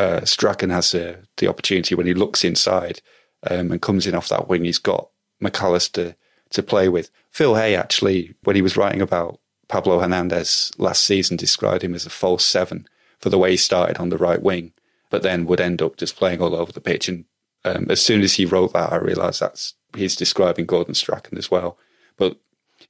uh, 0.01 0.25
Strachan 0.25 0.71
has 0.71 0.95
uh, 0.95 1.17
the 1.37 1.47
opportunity 1.47 1.93
when 1.93 2.07
he 2.07 2.13
looks 2.15 2.43
inside 2.43 3.01
um, 3.49 3.71
and 3.71 3.81
comes 3.81 4.07
in 4.07 4.15
off 4.15 4.29
that 4.29 4.47
wing. 4.47 4.63
He's 4.63 4.79
got 4.79 5.09
McAllister 5.41 6.15
to 6.49 6.63
play 6.63 6.89
with. 6.89 7.11
Phil 7.29 7.55
Hay 7.55 7.75
actually, 7.75 8.33
when 8.43 8.55
he 8.55 8.63
was 8.63 8.75
writing 8.75 9.01
about 9.01 9.39
Pablo 9.67 9.99
Hernandez 9.99 10.71
last 10.77 11.03
season 11.03 11.37
described 11.37 11.83
him 11.83 11.93
as 11.93 12.05
a 12.05 12.09
false 12.09 12.43
seven 12.43 12.87
for 13.19 13.29
the 13.29 13.37
way 13.37 13.51
he 13.51 13.57
started 13.57 13.99
on 13.99 14.09
the 14.09 14.17
right 14.17 14.41
wing, 14.41 14.73
but 15.11 15.21
then 15.21 15.45
would 15.45 15.61
end 15.61 15.81
up 15.81 15.97
just 15.97 16.15
playing 16.15 16.41
all 16.41 16.55
over 16.55 16.71
the 16.71 16.81
pitch. 16.81 17.07
And 17.07 17.25
um, 17.63 17.85
as 17.89 18.03
soon 18.03 18.21
as 18.21 18.33
he 18.33 18.45
wrote 18.45 18.73
that, 18.73 18.91
I 18.91 18.97
realised 18.97 19.39
that's 19.39 19.75
he's 19.95 20.15
describing 20.15 20.65
Gordon 20.65 20.95
Strachan 20.95 21.37
as 21.37 21.51
well. 21.51 21.77
But 22.17 22.37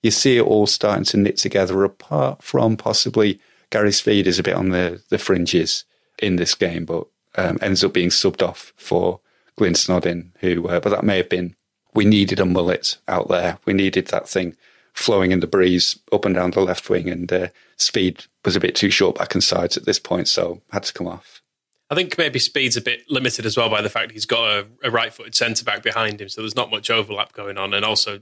you 0.02 0.12
see 0.12 0.38
it 0.38 0.46
all 0.46 0.66
starting 0.66 1.04
to 1.06 1.18
knit 1.18 1.38
together, 1.38 1.84
apart 1.84 2.42
from 2.42 2.78
possibly 2.78 3.40
Gary 3.70 3.92
Speed 3.92 4.28
is 4.28 4.40
a 4.40 4.44
bit 4.44 4.56
on 4.56 4.70
the, 4.70 5.04
the 5.10 5.18
fringes 5.18 5.84
in 6.22 6.36
this 6.38 6.56
game, 6.56 6.86
but 6.86 7.08
um, 7.36 7.58
ends 7.62 7.84
up 7.84 7.94
being 7.94 8.10
subbed 8.10 8.46
off 8.46 8.74
for 8.76 9.20
Glyn 9.58 9.74
Snodin, 9.74 10.32
who, 10.40 10.68
uh, 10.68 10.80
but 10.80 10.90
that 10.90 11.04
may 11.04 11.18
have 11.18 11.30
been, 11.30 11.56
we 11.94 12.06
needed 12.06 12.40
a 12.40 12.46
mullet 12.46 12.98
out 13.08 13.28
there. 13.28 13.58
We 13.66 13.74
needed 13.74 14.08
that 14.08 14.30
thing 14.30 14.56
flowing 14.94 15.32
in 15.32 15.40
the 15.40 15.48
breeze 15.48 15.98
up 16.12 16.26
and 16.26 16.36
down 16.36 16.52
the 16.52 16.62
left 16.62 16.90
wing, 16.90 17.10
and 17.10 17.32
uh, 17.32 17.48
Speed 17.78 18.26
was 18.46 18.56
a 18.56 18.60
bit 18.60 18.76
too 18.76 18.90
short 18.90 19.18
back 19.18 19.34
and 19.34 19.44
sides 19.44 19.78
at 19.78 19.86
this 19.86 20.00
point, 20.00 20.28
so 20.28 20.62
had 20.72 20.84
to 20.84 20.94
come 20.94 21.08
off. 21.08 21.42
I 21.90 21.96
think 21.96 22.18
maybe 22.18 22.40
Speed's 22.40 22.78
a 22.78 22.82
bit 22.82 23.02
limited 23.10 23.46
as 23.46 23.58
well 23.58 23.70
by 23.70 23.82
the 23.82 23.90
fact 23.90 24.12
he's 24.12 24.26
got 24.26 24.46
a, 24.46 24.66
a 24.84 24.92
right 24.92 25.14
footed 25.14 25.36
centre 25.36 25.66
back 25.66 25.84
behind 25.84 26.22
him, 26.22 26.30
so 26.30 26.42
there's 26.42 26.56
not 26.56 26.72
much 26.72 26.90
overlap 26.90 27.34
going 27.34 27.58
on. 27.58 27.74
And 27.74 27.84
also, 27.84 28.22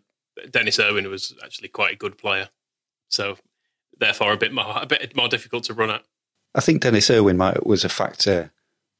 Denis 0.49 0.79
Irwin 0.79 1.07
was 1.09 1.35
actually 1.43 1.67
quite 1.67 1.93
a 1.93 1.97
good 1.97 2.17
player. 2.17 2.49
So, 3.09 3.37
therefore, 3.99 4.33
a 4.33 4.37
bit 4.37 4.53
more, 4.53 4.73
a 4.75 4.87
bit 4.87 5.15
more 5.15 5.27
difficult 5.27 5.65
to 5.65 5.73
run 5.73 5.91
at. 5.91 6.03
I 6.55 6.61
think 6.61 6.81
Denis 6.81 7.09
Irwin 7.09 7.37
might, 7.37 7.65
was 7.65 7.85
a 7.85 7.89
factor 7.89 8.51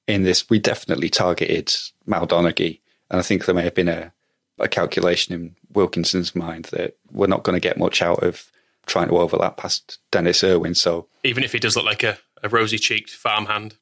in 0.07 0.23
this. 0.23 0.49
We 0.49 0.59
definitely 0.59 1.09
targeted 1.09 1.73
Mal 2.05 2.27
Donaghy, 2.27 2.79
and 3.09 3.19
I 3.19 3.23
think 3.23 3.45
there 3.45 3.55
may 3.55 3.63
have 3.63 3.75
been 3.75 3.87
a, 3.87 4.13
a 4.59 4.67
calculation 4.67 5.33
in 5.33 5.55
Wilkinson's 5.73 6.35
mind 6.35 6.65
that 6.65 6.97
we're 7.11 7.27
not 7.27 7.43
going 7.43 7.55
to 7.55 7.59
get 7.59 7.77
much 7.77 8.01
out 8.01 8.23
of 8.23 8.51
trying 8.85 9.07
to 9.07 9.17
overlap 9.17 9.57
past 9.57 9.99
Denis 10.11 10.43
Irwin. 10.43 10.75
So 10.75 11.07
even 11.23 11.43
if 11.43 11.51
he 11.51 11.59
does 11.59 11.75
look 11.75 11.85
like 11.85 12.03
a, 12.03 12.17
a 12.43 12.49
rosy 12.49 12.77
cheeked 12.77 13.11
farmhand, 13.11 13.75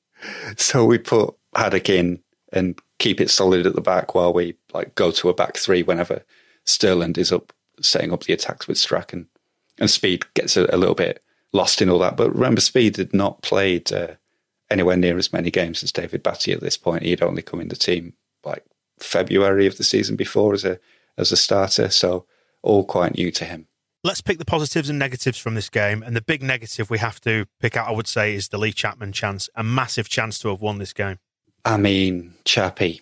so 0.56 0.86
we 0.86 0.97
put 0.97 1.36
Haddock 1.56 1.89
in 1.89 2.19
and 2.53 2.80
keep 2.99 3.21
it 3.21 3.30
solid 3.30 3.65
at 3.65 3.75
the 3.75 3.82
back 3.82 4.15
while 4.15 4.34
we 4.34 4.56
like 4.73 4.95
go 4.95 5.12
to 5.12 5.30
a 5.30 5.34
back 5.34 5.58
three 5.58 5.84
whenever 5.84 6.23
Sterland 6.65 7.17
is 7.17 7.32
up 7.32 7.53
setting 7.82 8.12
up 8.12 8.23
the 8.23 8.34
attacks 8.34 8.67
with 8.67 8.77
Strachan. 8.77 9.27
And 9.80 9.89
Speed 9.89 10.25
gets 10.34 10.58
a, 10.58 10.65
a 10.73 10.77
little 10.77 10.95
bit 10.95 11.23
lost 11.53 11.81
in 11.81 11.89
all 11.89 11.99
that. 11.99 12.17
But 12.17 12.33
remember, 12.33 12.62
Speed 12.62 12.97
had 12.97 13.13
not 13.13 13.41
played 13.41 13.91
uh, 13.91 14.15
anywhere 14.69 14.97
near 14.97 15.17
as 15.17 15.33
many 15.33 15.51
games 15.51 15.83
as 15.83 15.91
David 15.91 16.23
Batty 16.23 16.51
at 16.51 16.62
this 16.62 16.77
point. 16.77 17.03
He'd 17.03 17.21
only 17.21 17.41
come 17.41 17.62
in 17.62 17.69
the 17.69 17.75
team 17.75 18.13
like 18.43 18.63
February 18.99 19.67
of 19.67 19.77
the 19.77 19.83
season 19.83 20.15
before 20.15 20.53
as 20.53 20.65
a 20.65 20.79
as 21.17 21.31
a 21.31 21.38
starter, 21.38 21.89
so 21.89 22.25
all 22.62 22.83
quite 22.83 23.15
new 23.15 23.31
to 23.31 23.45
him. 23.45 23.67
Let's 24.03 24.21
pick 24.21 24.38
the 24.38 24.45
positives 24.45 24.89
and 24.89 24.99
negatives 24.99 25.39
from 25.39 25.55
this 25.55 25.69
game. 25.69 26.03
And 26.03 26.15
the 26.15 26.21
big 26.21 26.43
negative 26.43 26.89
we 26.89 26.99
have 26.99 27.19
to 27.21 27.45
pick 27.60 27.75
out, 27.75 27.88
I 27.88 27.91
would 27.91 28.07
say, 28.07 28.36
is 28.36 28.49
the 28.49 28.60
Lee 28.60 28.71
Chapman 28.71 29.12
chance. 29.12 29.49
A 29.55 29.63
massive 29.63 30.07
chance 30.07 30.38
to 30.39 30.49
have 30.49 30.62
won 30.62 30.77
this 30.77 30.93
game. 30.93 31.17
I 31.65 31.77
mean, 31.77 32.36
Chappie. 32.45 33.01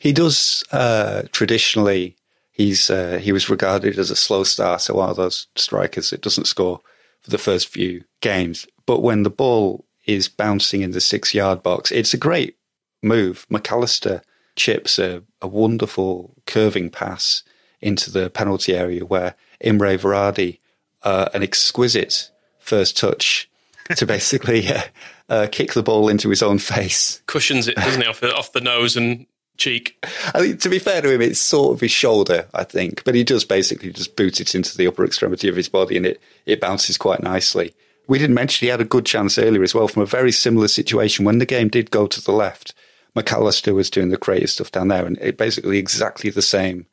He 0.00 0.12
does 0.12 0.64
uh, 0.72 1.22
traditionally. 1.32 2.16
He's 2.50 2.90
uh, 2.90 3.18
he 3.22 3.32
was 3.32 3.48
regarded 3.48 3.98
as 3.98 4.10
a 4.10 4.16
slow 4.16 4.44
starter, 4.44 4.94
one 4.94 5.10
of 5.10 5.16
those 5.16 5.46
strikers 5.56 6.10
that 6.10 6.20
doesn't 6.20 6.46
score 6.46 6.80
for 7.24 7.30
the 7.30 7.38
first 7.38 7.68
few 7.68 8.04
games. 8.20 8.66
But 8.86 9.00
when 9.00 9.22
the 9.22 9.30
ball 9.30 9.84
is 10.06 10.28
bouncing 10.28 10.82
in 10.82 10.92
the 10.92 11.00
six 11.00 11.34
yard 11.34 11.62
box, 11.62 11.90
it's 11.90 12.14
a 12.14 12.18
great 12.18 12.56
move. 13.02 13.46
McAllister 13.50 14.22
chips 14.56 14.98
a, 14.98 15.22
a 15.42 15.48
wonderful 15.48 16.36
curving 16.46 16.90
pass 16.90 17.42
into 17.80 18.10
the 18.10 18.30
penalty 18.30 18.74
area 18.74 19.04
where 19.04 19.34
Imre 19.60 19.98
Varadi 19.98 20.58
uh, 21.02 21.28
an 21.34 21.42
exquisite 21.42 22.30
first 22.58 22.96
touch 22.96 23.50
to 23.96 24.06
basically 24.06 24.68
uh, 24.68 24.82
uh, 25.28 25.46
kick 25.50 25.72
the 25.72 25.82
ball 25.82 26.08
into 26.08 26.30
his 26.30 26.42
own 26.42 26.58
face. 26.58 27.22
Cushions 27.26 27.68
it, 27.68 27.76
doesn't 27.76 28.02
he, 28.02 28.06
off 28.06 28.22
off 28.22 28.52
the 28.52 28.60
nose 28.60 28.96
and 28.96 29.26
cheek? 29.56 29.96
I 30.34 30.40
think 30.40 30.60
to 30.60 30.68
be 30.68 30.78
fair 30.78 31.02
to 31.02 31.12
him, 31.12 31.22
it's 31.22 31.40
sort 31.40 31.74
of 31.74 31.80
his 31.80 31.90
shoulder, 31.90 32.46
I 32.54 32.64
think, 32.64 33.04
but 33.04 33.14
he 33.14 33.24
does 33.24 33.44
basically 33.44 33.92
just 33.92 34.16
boot 34.16 34.40
it 34.40 34.54
into 34.54 34.76
the 34.76 34.86
upper 34.86 35.04
extremity 35.04 35.48
of 35.48 35.56
his 35.56 35.68
body 35.68 35.96
and 35.96 36.06
it, 36.06 36.20
it 36.46 36.60
bounces 36.60 36.98
quite 36.98 37.22
nicely. 37.22 37.74
We 38.06 38.18
didn't 38.18 38.34
mention 38.34 38.66
he 38.66 38.70
had 38.70 38.80
a 38.80 38.84
good 38.84 39.06
chance 39.06 39.38
earlier 39.38 39.62
as 39.62 39.74
well 39.74 39.88
from 39.88 40.02
a 40.02 40.06
very 40.06 40.32
similar 40.32 40.68
situation. 40.68 41.24
When 41.24 41.38
the 41.38 41.46
game 41.46 41.68
did 41.68 41.90
go 41.90 42.06
to 42.06 42.20
the 42.20 42.32
left, 42.32 42.74
McAllister 43.16 43.74
was 43.74 43.90
doing 43.90 44.10
the 44.10 44.16
creative 44.16 44.50
stuff 44.50 44.72
down 44.72 44.88
there 44.88 45.06
and 45.06 45.16
it 45.20 45.38
basically 45.38 45.78
exactly 45.78 46.30
the 46.30 46.42
same 46.42 46.86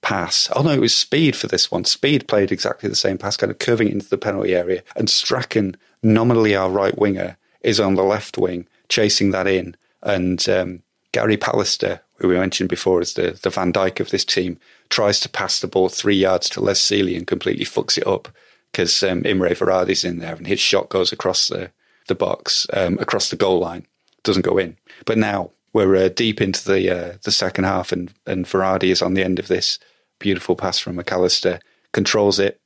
pass. 0.00 0.48
Oh 0.54 0.62
no, 0.62 0.70
it 0.70 0.80
was 0.80 0.94
Speed 0.94 1.36
for 1.36 1.46
this 1.46 1.70
one. 1.70 1.84
Speed 1.84 2.28
played 2.28 2.50
exactly 2.50 2.88
the 2.88 2.96
same 2.96 3.18
pass, 3.18 3.36
kind 3.36 3.50
of 3.50 3.58
curving 3.58 3.88
into 3.88 4.08
the 4.08 4.18
penalty 4.18 4.54
area. 4.54 4.82
And 4.96 5.10
Strachan, 5.10 5.76
nominally 6.02 6.56
our 6.56 6.70
right 6.70 6.96
winger, 6.96 7.36
is 7.60 7.80
on 7.80 7.94
the 7.94 8.04
left 8.04 8.38
wing, 8.38 8.66
chasing 8.88 9.30
that 9.32 9.46
in. 9.46 9.76
And 10.02 10.48
um, 10.48 10.82
Gary 11.12 11.36
Pallister, 11.36 12.00
who 12.16 12.28
we 12.28 12.38
mentioned 12.38 12.68
before 12.68 13.00
as 13.00 13.14
the, 13.14 13.38
the 13.42 13.50
Van 13.50 13.72
Dijk 13.72 14.00
of 14.00 14.10
this 14.10 14.24
team, 14.24 14.58
tries 14.90 15.20
to 15.20 15.28
pass 15.28 15.60
the 15.60 15.66
ball 15.66 15.88
three 15.88 16.16
yards 16.16 16.48
to 16.50 16.60
Les 16.60 16.80
Sealey 16.80 17.16
and 17.16 17.26
completely 17.26 17.64
fucks 17.64 17.98
it 17.98 18.06
up 18.06 18.28
because 18.72 19.02
um, 19.02 19.24
Imre 19.24 19.50
Varadi's 19.50 20.04
in 20.04 20.18
there 20.18 20.34
and 20.34 20.46
his 20.46 20.60
shot 20.60 20.88
goes 20.88 21.12
across 21.12 21.48
the, 21.48 21.70
the 22.08 22.14
box, 22.14 22.66
um, 22.72 22.98
across 22.98 23.30
the 23.30 23.36
goal 23.36 23.58
line, 23.58 23.86
doesn't 24.22 24.44
go 24.44 24.58
in. 24.58 24.76
But 25.06 25.18
now 25.18 25.50
we're 25.72 25.96
uh, 25.96 26.08
deep 26.08 26.40
into 26.40 26.64
the 26.64 26.90
uh, 26.90 27.16
the 27.22 27.30
second 27.30 27.64
half, 27.64 27.92
and 27.92 28.12
and 28.26 28.46
Varadi 28.46 28.90
is 28.90 29.02
on 29.02 29.14
the 29.14 29.24
end 29.24 29.38
of 29.38 29.48
this 29.48 29.78
beautiful 30.18 30.56
pass 30.56 30.78
from 30.78 30.96
McAllister, 30.96 31.60
controls 31.92 32.38
it 32.38 32.60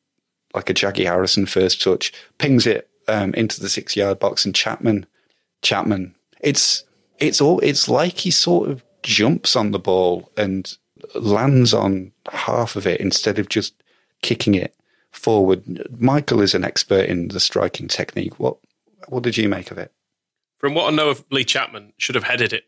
like 0.54 0.70
a 0.70 0.74
Jackie 0.74 1.04
Harrison 1.04 1.46
first 1.46 1.82
touch, 1.82 2.12
pings 2.38 2.66
it 2.66 2.88
um, 3.08 3.34
into 3.34 3.60
the 3.60 3.68
six 3.68 3.96
yard 3.96 4.18
box, 4.18 4.44
and 4.44 4.54
Chapman, 4.54 5.06
Chapman, 5.62 6.14
it's 6.40 6.84
it's 7.22 7.40
all 7.40 7.60
it's 7.60 7.88
like 7.88 8.18
he 8.18 8.30
sort 8.30 8.68
of 8.68 8.82
jumps 9.02 9.56
on 9.56 9.70
the 9.70 9.78
ball 9.78 10.30
and 10.36 10.76
lands 11.14 11.72
on 11.72 12.12
half 12.30 12.76
of 12.76 12.86
it 12.86 13.00
instead 13.00 13.38
of 13.38 13.48
just 13.48 13.74
kicking 14.22 14.54
it 14.54 14.74
forward. 15.10 15.86
Michael 16.00 16.40
is 16.40 16.54
an 16.54 16.64
expert 16.64 17.06
in 17.06 17.28
the 17.28 17.40
striking 17.40 17.88
technique. 17.88 18.38
What 18.38 18.56
what 19.08 19.22
did 19.22 19.36
you 19.36 19.48
make 19.48 19.70
of 19.70 19.78
it? 19.78 19.92
From 20.58 20.74
what 20.74 20.92
I 20.92 20.96
know 20.96 21.10
of 21.10 21.24
Lee 21.30 21.44
Chapman, 21.44 21.92
should 21.96 22.14
have 22.14 22.24
headed 22.24 22.52
it. 22.52 22.64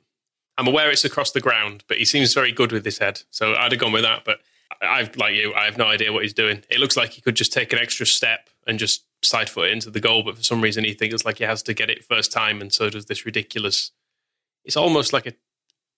I'm 0.57 0.69
aware 0.69 0.91
it's 0.91 1.05
across 1.05 1.33
the 1.33 1.41
ground, 1.41 1.85
but 1.89 1.99
he 1.99 2.05
seems 2.05 2.33
very 2.33 2.53
good 2.53 2.73
with 2.73 2.85
his 2.85 2.99
head. 2.99 3.23
So 3.31 3.55
I'd 3.55 3.73
have 3.73 3.81
gone 3.81 3.93
with 3.93 4.03
that. 4.03 4.25
But 4.25 4.39
I've 4.83 5.17
like 5.17 5.35
you, 5.35 5.53
I 5.55 5.65
have 5.65 5.79
no 5.79 5.87
idea 5.87 6.13
what 6.13 6.23
he's 6.23 6.35
doing. 6.35 6.63
It 6.71 6.79
looks 6.79 6.97
like 6.97 7.11
he 7.11 7.21
could 7.21 7.37
just 7.37 7.53
take 7.53 7.73
an 7.73 7.79
extra 7.79 8.07
step 8.07 8.49
and 8.67 8.79
just 8.79 9.05
side 9.23 9.49
foot 9.49 9.71
into 9.71 9.91
the 9.91 10.01
goal, 10.01 10.23
but 10.23 10.37
for 10.37 10.43
some 10.43 10.61
reason 10.61 10.85
he 10.85 10.93
thinks 10.93 11.25
like 11.25 11.39
he 11.39 11.45
has 11.45 11.63
to 11.65 11.75
get 11.75 11.91
it 11.91 12.05
first 12.05 12.33
time, 12.33 12.61
and 12.61 12.73
so 12.73 12.91
does 12.91 13.07
this 13.07 13.27
ridiculous. 13.27 13.93
It's 14.65 14.77
almost 14.77 15.13
like 15.13 15.27
a. 15.27 15.33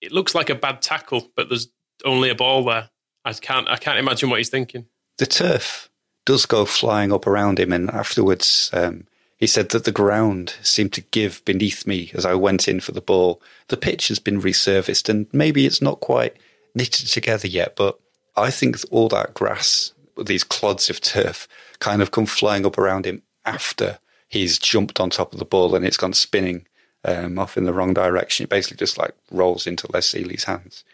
It 0.01 0.13
looks 0.13 0.35
like 0.35 0.51
a 0.51 0.55
bad 0.55 0.83
tackle, 0.83 1.31
but 1.37 1.49
there's 1.49 1.69
only 2.05 2.29
a 2.31 2.35
ball 2.35 2.65
there. 2.65 2.91
I 3.25 3.33
can't. 3.33 3.69
I 3.69 3.77
can't 3.77 3.99
imagine 3.99 4.31
what 4.31 4.39
he's 4.39 4.49
thinking. 4.49 4.87
The 5.19 5.27
turf 5.27 5.91
does 6.25 6.47
go 6.47 6.65
flying 6.65 7.13
up 7.13 7.27
around 7.27 7.59
him, 7.59 7.73
and 7.73 7.91
afterwards, 7.91 8.71
um, 8.73 9.07
he 9.37 9.47
said 9.47 9.71
that 9.71 9.85
the 9.85 9.93
ground 9.93 10.57
seemed 10.63 10.93
to 10.95 11.01
give 11.01 11.45
beneath 11.45 11.87
me 11.87 12.11
as 12.15 12.25
I 12.25 12.35
went 12.35 12.69
in 12.69 12.81
for 12.81 12.93
the 12.93 13.01
ball. 13.01 13.41
The 13.69 13.77
pitch 13.77 14.09
has 14.09 14.19
been 14.19 14.41
resurfaced, 14.41 15.09
and 15.09 15.27
maybe 15.33 15.67
it's 15.67 15.83
not 15.83 16.01
quite 16.01 16.37
knitted 16.75 17.09
together 17.09 17.49
yet, 17.49 17.75
but 17.77 17.99
I 18.37 18.51
think 18.51 18.77
all 18.91 19.09
that 19.09 19.35
grass, 19.35 19.93
these 20.23 20.45
clods 20.45 20.91
of 20.91 21.01
turf, 21.01 21.49
kind 21.79 22.03
of 22.03 22.11
come 22.11 22.27
flying 22.27 22.67
up 22.67 22.77
around 22.77 23.07
him 23.07 23.23
after 23.45 23.99
he's 24.29 24.59
jumped 24.59 25.01
on 25.01 25.11
top 25.11 25.33
of 25.33 25.39
the 25.39 25.45
ball 25.45 25.75
and 25.75 25.85
it's 25.87 25.97
gone 25.97 26.13
spinning 26.13 26.67
um, 27.07 27.39
off 27.39 27.57
in 27.57 27.65
the 27.65 27.73
wrong 27.73 27.95
direction. 27.95 28.45
It 28.45 28.51
basically 28.51 28.77
just 28.77 28.99
like 28.99 29.15
rolls 29.31 29.67
into 29.67 29.91
Les 29.93 30.13
Sealey's 30.13 30.45
hands. 30.45 30.85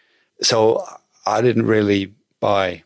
So 0.41 0.85
I 1.25 1.41
didn't 1.41 1.65
really 1.65 2.13
buy 2.39 2.83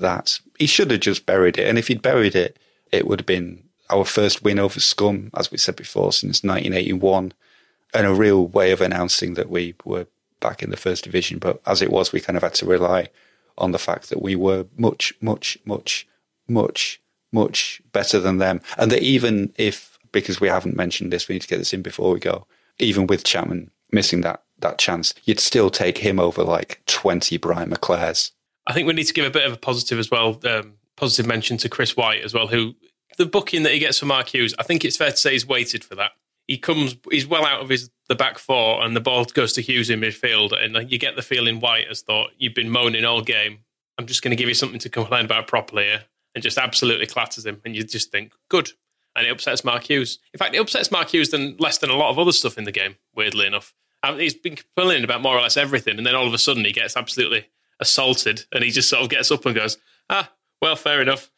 that. 0.00 0.40
He 0.58 0.66
should 0.66 0.90
have 0.90 1.00
just 1.00 1.26
buried 1.26 1.58
it. 1.58 1.68
And 1.68 1.78
if 1.78 1.88
he'd 1.88 2.02
buried 2.02 2.34
it, 2.34 2.58
it 2.90 3.06
would 3.06 3.20
have 3.20 3.26
been 3.26 3.64
our 3.90 4.04
first 4.04 4.42
win 4.42 4.58
over 4.58 4.80
Scum, 4.80 5.30
as 5.36 5.50
we 5.50 5.58
said 5.58 5.76
before, 5.76 6.12
since 6.12 6.42
1981, 6.42 7.32
and 7.94 8.06
a 8.06 8.14
real 8.14 8.46
way 8.46 8.72
of 8.72 8.80
announcing 8.80 9.34
that 9.34 9.50
we 9.50 9.74
were 9.84 10.06
back 10.40 10.62
in 10.62 10.70
the 10.70 10.76
first 10.76 11.04
division. 11.04 11.38
But 11.38 11.60
as 11.66 11.82
it 11.82 11.90
was, 11.90 12.12
we 12.12 12.20
kind 12.20 12.36
of 12.36 12.42
had 12.42 12.54
to 12.54 12.66
rely 12.66 13.08
on 13.58 13.72
the 13.72 13.78
fact 13.78 14.08
that 14.08 14.22
we 14.22 14.34
were 14.34 14.66
much, 14.78 15.12
much, 15.20 15.58
much, 15.66 16.06
much, 16.48 17.00
much 17.32 17.82
better 17.92 18.18
than 18.18 18.38
them. 18.38 18.62
And 18.78 18.90
that 18.90 19.02
even 19.02 19.52
if, 19.56 19.98
because 20.10 20.40
we 20.40 20.48
haven't 20.48 20.76
mentioned 20.76 21.12
this, 21.12 21.28
we 21.28 21.34
need 21.34 21.42
to 21.42 21.48
get 21.48 21.58
this 21.58 21.74
in 21.74 21.82
before 21.82 22.12
we 22.12 22.20
go, 22.20 22.46
even 22.78 23.06
with 23.06 23.24
Chapman 23.24 23.70
missing 23.90 24.22
that, 24.22 24.42
that 24.58 24.78
chance, 24.78 25.14
you'd 25.24 25.40
still 25.40 25.70
take 25.70 25.98
him 25.98 26.18
over 26.18 26.42
like 26.42 26.80
20 26.86 27.36
Brian 27.38 27.70
McClairs. 27.70 28.32
I 28.66 28.72
think 28.72 28.86
we 28.86 28.94
need 28.94 29.04
to 29.04 29.12
give 29.12 29.26
a 29.26 29.30
bit 29.30 29.46
of 29.46 29.52
a 29.52 29.56
positive 29.56 29.98
as 29.98 30.10
well, 30.10 30.38
um, 30.44 30.74
positive 30.96 31.26
mention 31.26 31.56
to 31.58 31.68
Chris 31.68 31.96
White 31.96 32.22
as 32.22 32.32
well, 32.32 32.46
who 32.46 32.74
the 33.18 33.26
booking 33.26 33.62
that 33.64 33.72
he 33.72 33.78
gets 33.78 33.98
from 33.98 34.08
Mark 34.08 34.28
Hughes, 34.28 34.54
I 34.58 34.62
think 34.62 34.84
it's 34.84 34.96
fair 34.96 35.10
to 35.10 35.16
say 35.16 35.32
he's 35.32 35.46
waited 35.46 35.84
for 35.84 35.94
that. 35.96 36.12
He 36.48 36.58
comes, 36.58 36.96
he's 37.10 37.26
well 37.26 37.44
out 37.44 37.60
of 37.60 37.68
his 37.68 37.90
the 38.08 38.14
back 38.14 38.38
four, 38.38 38.82
and 38.82 38.94
the 38.94 39.00
ball 39.00 39.24
goes 39.24 39.52
to 39.54 39.62
Hughes 39.62 39.88
in 39.88 40.00
midfield, 40.00 40.52
and 40.52 40.90
you 40.90 40.98
get 40.98 41.16
the 41.16 41.22
feeling 41.22 41.60
White 41.60 41.88
has 41.88 42.02
thought 42.02 42.30
you've 42.36 42.54
been 42.54 42.70
moaning 42.70 43.04
all 43.04 43.22
game. 43.22 43.60
I'm 43.96 44.06
just 44.06 44.22
going 44.22 44.30
to 44.30 44.36
give 44.36 44.48
you 44.48 44.54
something 44.54 44.80
to 44.80 44.88
complain 44.88 45.24
about 45.24 45.46
properly 45.46 45.84
here, 45.84 46.04
and 46.34 46.42
just 46.42 46.58
absolutely 46.58 47.06
clatters 47.06 47.46
him, 47.46 47.60
and 47.64 47.74
you 47.74 47.84
just 47.84 48.10
think, 48.10 48.32
good. 48.48 48.70
And 49.16 49.26
it 49.26 49.30
upsets 49.30 49.64
Mark 49.64 49.88
Hughes. 49.88 50.18
In 50.32 50.38
fact, 50.38 50.54
it 50.54 50.58
upsets 50.58 50.90
Mark 50.90 51.12
Hughes 51.12 51.30
than 51.30 51.56
less 51.58 51.78
than 51.78 51.90
a 51.90 51.96
lot 51.96 52.10
of 52.10 52.18
other 52.18 52.32
stuff 52.32 52.58
in 52.58 52.64
the 52.64 52.72
game. 52.72 52.96
Weirdly 53.14 53.46
enough, 53.46 53.74
um, 54.02 54.18
he's 54.18 54.34
been 54.34 54.56
complaining 54.56 55.04
about 55.04 55.22
more 55.22 55.36
or 55.36 55.40
less 55.40 55.56
everything, 55.56 55.98
and 55.98 56.06
then 56.06 56.14
all 56.14 56.26
of 56.26 56.34
a 56.34 56.38
sudden 56.38 56.64
he 56.64 56.72
gets 56.72 56.96
absolutely 56.96 57.46
assaulted, 57.80 58.44
and 58.52 58.64
he 58.64 58.70
just 58.70 58.88
sort 58.88 59.02
of 59.02 59.08
gets 59.08 59.30
up 59.30 59.46
and 59.46 59.54
goes, 59.54 59.78
"Ah, 60.08 60.32
well, 60.60 60.76
fair 60.76 61.02
enough." 61.02 61.30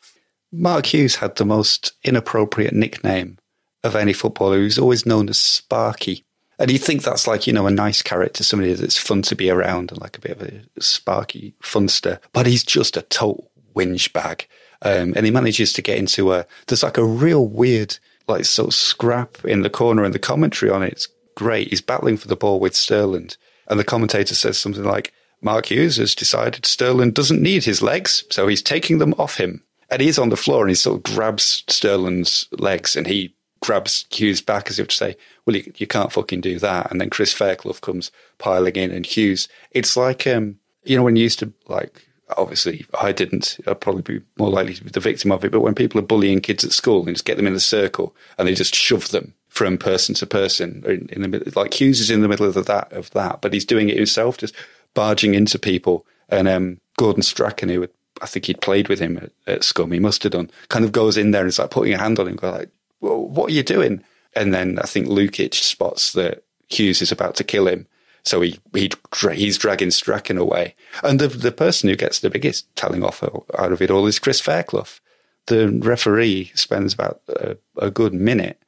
Mark 0.52 0.86
Hughes 0.86 1.16
had 1.16 1.36
the 1.36 1.44
most 1.44 1.92
inappropriate 2.04 2.74
nickname 2.74 3.38
of 3.82 3.96
any 3.96 4.12
footballer. 4.12 4.58
He 4.58 4.64
was 4.64 4.78
always 4.78 5.04
known 5.04 5.28
as 5.28 5.38
Sparky. 5.38 6.24
And 6.58 6.70
you 6.70 6.78
think 6.78 7.02
that's 7.02 7.26
like, 7.26 7.46
you 7.46 7.52
know, 7.52 7.66
a 7.66 7.70
nice 7.70 8.00
character, 8.00 8.44
somebody 8.44 8.72
that's 8.74 8.96
fun 8.96 9.22
to 9.22 9.34
be 9.34 9.50
around 9.50 9.90
and 9.90 10.00
like 10.00 10.16
a 10.16 10.20
bit 10.20 10.40
of 10.40 10.42
a 10.42 10.62
sparky 10.80 11.54
funster. 11.60 12.20
But 12.32 12.46
he's 12.46 12.62
just 12.62 12.96
a 12.96 13.02
total 13.02 13.50
whinge 13.74 14.12
bag. 14.12 14.46
Um, 14.84 15.14
and 15.16 15.24
he 15.24 15.32
manages 15.32 15.72
to 15.72 15.82
get 15.82 15.98
into 15.98 16.32
a, 16.32 16.46
there's 16.66 16.82
like 16.82 16.98
a 16.98 17.04
real 17.04 17.46
weird, 17.48 17.98
like 18.28 18.44
sort 18.44 18.68
of 18.68 18.74
scrap 18.74 19.44
in 19.44 19.62
the 19.62 19.70
corner 19.70 20.04
and 20.04 20.14
the 20.14 20.18
commentary 20.18 20.70
on 20.70 20.82
it's 20.82 21.08
great. 21.34 21.68
He's 21.68 21.80
battling 21.80 22.18
for 22.18 22.28
the 22.28 22.36
ball 22.36 22.60
with 22.60 22.74
Sterland. 22.74 23.36
And 23.66 23.80
the 23.80 23.84
commentator 23.84 24.34
says 24.34 24.58
something 24.58 24.84
like, 24.84 25.12
Mark 25.40 25.66
Hughes 25.66 25.96
has 25.96 26.14
decided 26.14 26.64
Sterland 26.64 27.14
doesn't 27.14 27.42
need 27.42 27.64
his 27.64 27.82
legs, 27.82 28.24
so 28.30 28.46
he's 28.46 28.62
taking 28.62 28.98
them 28.98 29.14
off 29.18 29.36
him. 29.36 29.62
And 29.90 30.00
he's 30.00 30.18
on 30.18 30.30
the 30.30 30.36
floor 30.36 30.62
and 30.62 30.70
he 30.70 30.74
sort 30.74 30.96
of 30.96 31.14
grabs 31.14 31.62
Sterland's 31.68 32.48
legs 32.52 32.96
and 32.96 33.06
he 33.06 33.34
grabs 33.60 34.06
Hughes 34.10 34.40
back 34.40 34.68
as 34.68 34.78
if 34.78 34.88
to 34.88 34.96
say, 34.96 35.16
well, 35.44 35.56
you, 35.56 35.72
you 35.76 35.86
can't 35.86 36.12
fucking 36.12 36.40
do 36.40 36.58
that. 36.58 36.90
And 36.90 37.00
then 37.00 37.10
Chris 37.10 37.32
Fairclough 37.32 37.74
comes 37.74 38.10
piling 38.38 38.76
in 38.76 38.90
and 38.90 39.04
Hughes, 39.04 39.48
it's 39.70 39.96
like, 39.96 40.26
um, 40.26 40.58
you 40.84 40.96
know, 40.96 41.02
when 41.02 41.16
you 41.16 41.22
used 41.22 41.38
to 41.40 41.52
like, 41.68 42.06
obviously 42.36 42.86
I 43.00 43.12
didn't, 43.12 43.58
I'd 43.66 43.80
probably 43.80 44.02
be 44.02 44.24
more 44.38 44.50
likely 44.50 44.74
to 44.74 44.84
be 44.84 44.90
the 44.90 45.00
victim 45.00 45.32
of 45.32 45.44
it. 45.44 45.52
But 45.52 45.60
when 45.60 45.74
people 45.74 45.98
are 46.00 46.04
bullying 46.04 46.40
kids 46.40 46.64
at 46.64 46.72
school 46.72 47.06
and 47.06 47.14
just 47.14 47.24
get 47.24 47.36
them 47.36 47.46
in 47.46 47.54
a 47.54 47.60
circle 47.60 48.14
and 48.38 48.48
they 48.48 48.54
just 48.54 48.74
shove 48.74 49.10
them 49.10 49.34
from 49.48 49.78
person 49.78 50.14
to 50.16 50.26
person 50.26 50.82
in, 50.86 51.08
in 51.10 51.22
the 51.22 51.28
middle, 51.28 51.52
like 51.54 51.74
Hughes 51.74 52.00
is 52.00 52.10
in 52.10 52.22
the 52.22 52.28
middle 52.28 52.46
of 52.46 52.54
that, 52.66 52.92
of 52.92 53.10
that, 53.10 53.40
but 53.40 53.52
he's 53.52 53.64
doing 53.64 53.88
it 53.88 53.96
himself, 53.96 54.38
just 54.38 54.54
barging 54.94 55.34
into 55.34 55.58
people. 55.58 56.06
And, 56.28 56.48
um, 56.48 56.80
Gordon 56.96 57.22
Strachan, 57.22 57.68
who 57.68 57.88
I 58.22 58.26
think 58.26 58.46
he'd 58.46 58.60
played 58.60 58.88
with 58.88 59.00
him 59.00 59.18
at, 59.18 59.30
at 59.46 59.64
Scum, 59.64 59.92
he 59.92 59.98
must 59.98 60.22
have 60.22 60.32
done, 60.32 60.50
kind 60.68 60.84
of 60.84 60.92
goes 60.92 61.16
in 61.16 61.32
there 61.32 61.42
and 61.42 61.48
is 61.48 61.58
like 61.58 61.70
putting 61.70 61.92
a 61.92 61.98
hand 61.98 62.18
on 62.18 62.28
him, 62.28 62.38
like, 62.42 62.70
well, 63.00 63.26
what 63.26 63.50
are 63.50 63.54
you 63.54 63.62
doing? 63.62 64.02
And 64.34 64.54
then 64.54 64.78
I 64.78 64.86
think 64.86 65.08
Lukic 65.08 65.54
spots 65.54 66.12
that 66.12 66.44
Hughes 66.68 67.02
is 67.02 67.12
about 67.12 67.36
to 67.36 67.44
kill 67.44 67.68
him. 67.68 67.86
So 68.24 68.40
he, 68.40 68.58
he 68.72 68.90
he's 69.32 69.58
dragging 69.58 69.90
Strachan 69.90 70.38
away. 70.38 70.74
And 71.02 71.20
the, 71.20 71.28
the 71.28 71.52
person 71.52 71.88
who 71.88 71.96
gets 71.96 72.20
the 72.20 72.30
biggest 72.30 72.74
telling 72.74 73.04
off 73.04 73.22
out 73.22 73.72
of 73.72 73.82
it 73.82 73.90
all 73.90 74.06
is 74.06 74.18
Chris 74.18 74.40
Fairclough. 74.40 75.00
The 75.46 75.68
referee 75.68 76.50
spends 76.54 76.94
about 76.94 77.20
a, 77.28 77.56
a 77.76 77.90
good 77.90 78.14
minute 78.14 78.62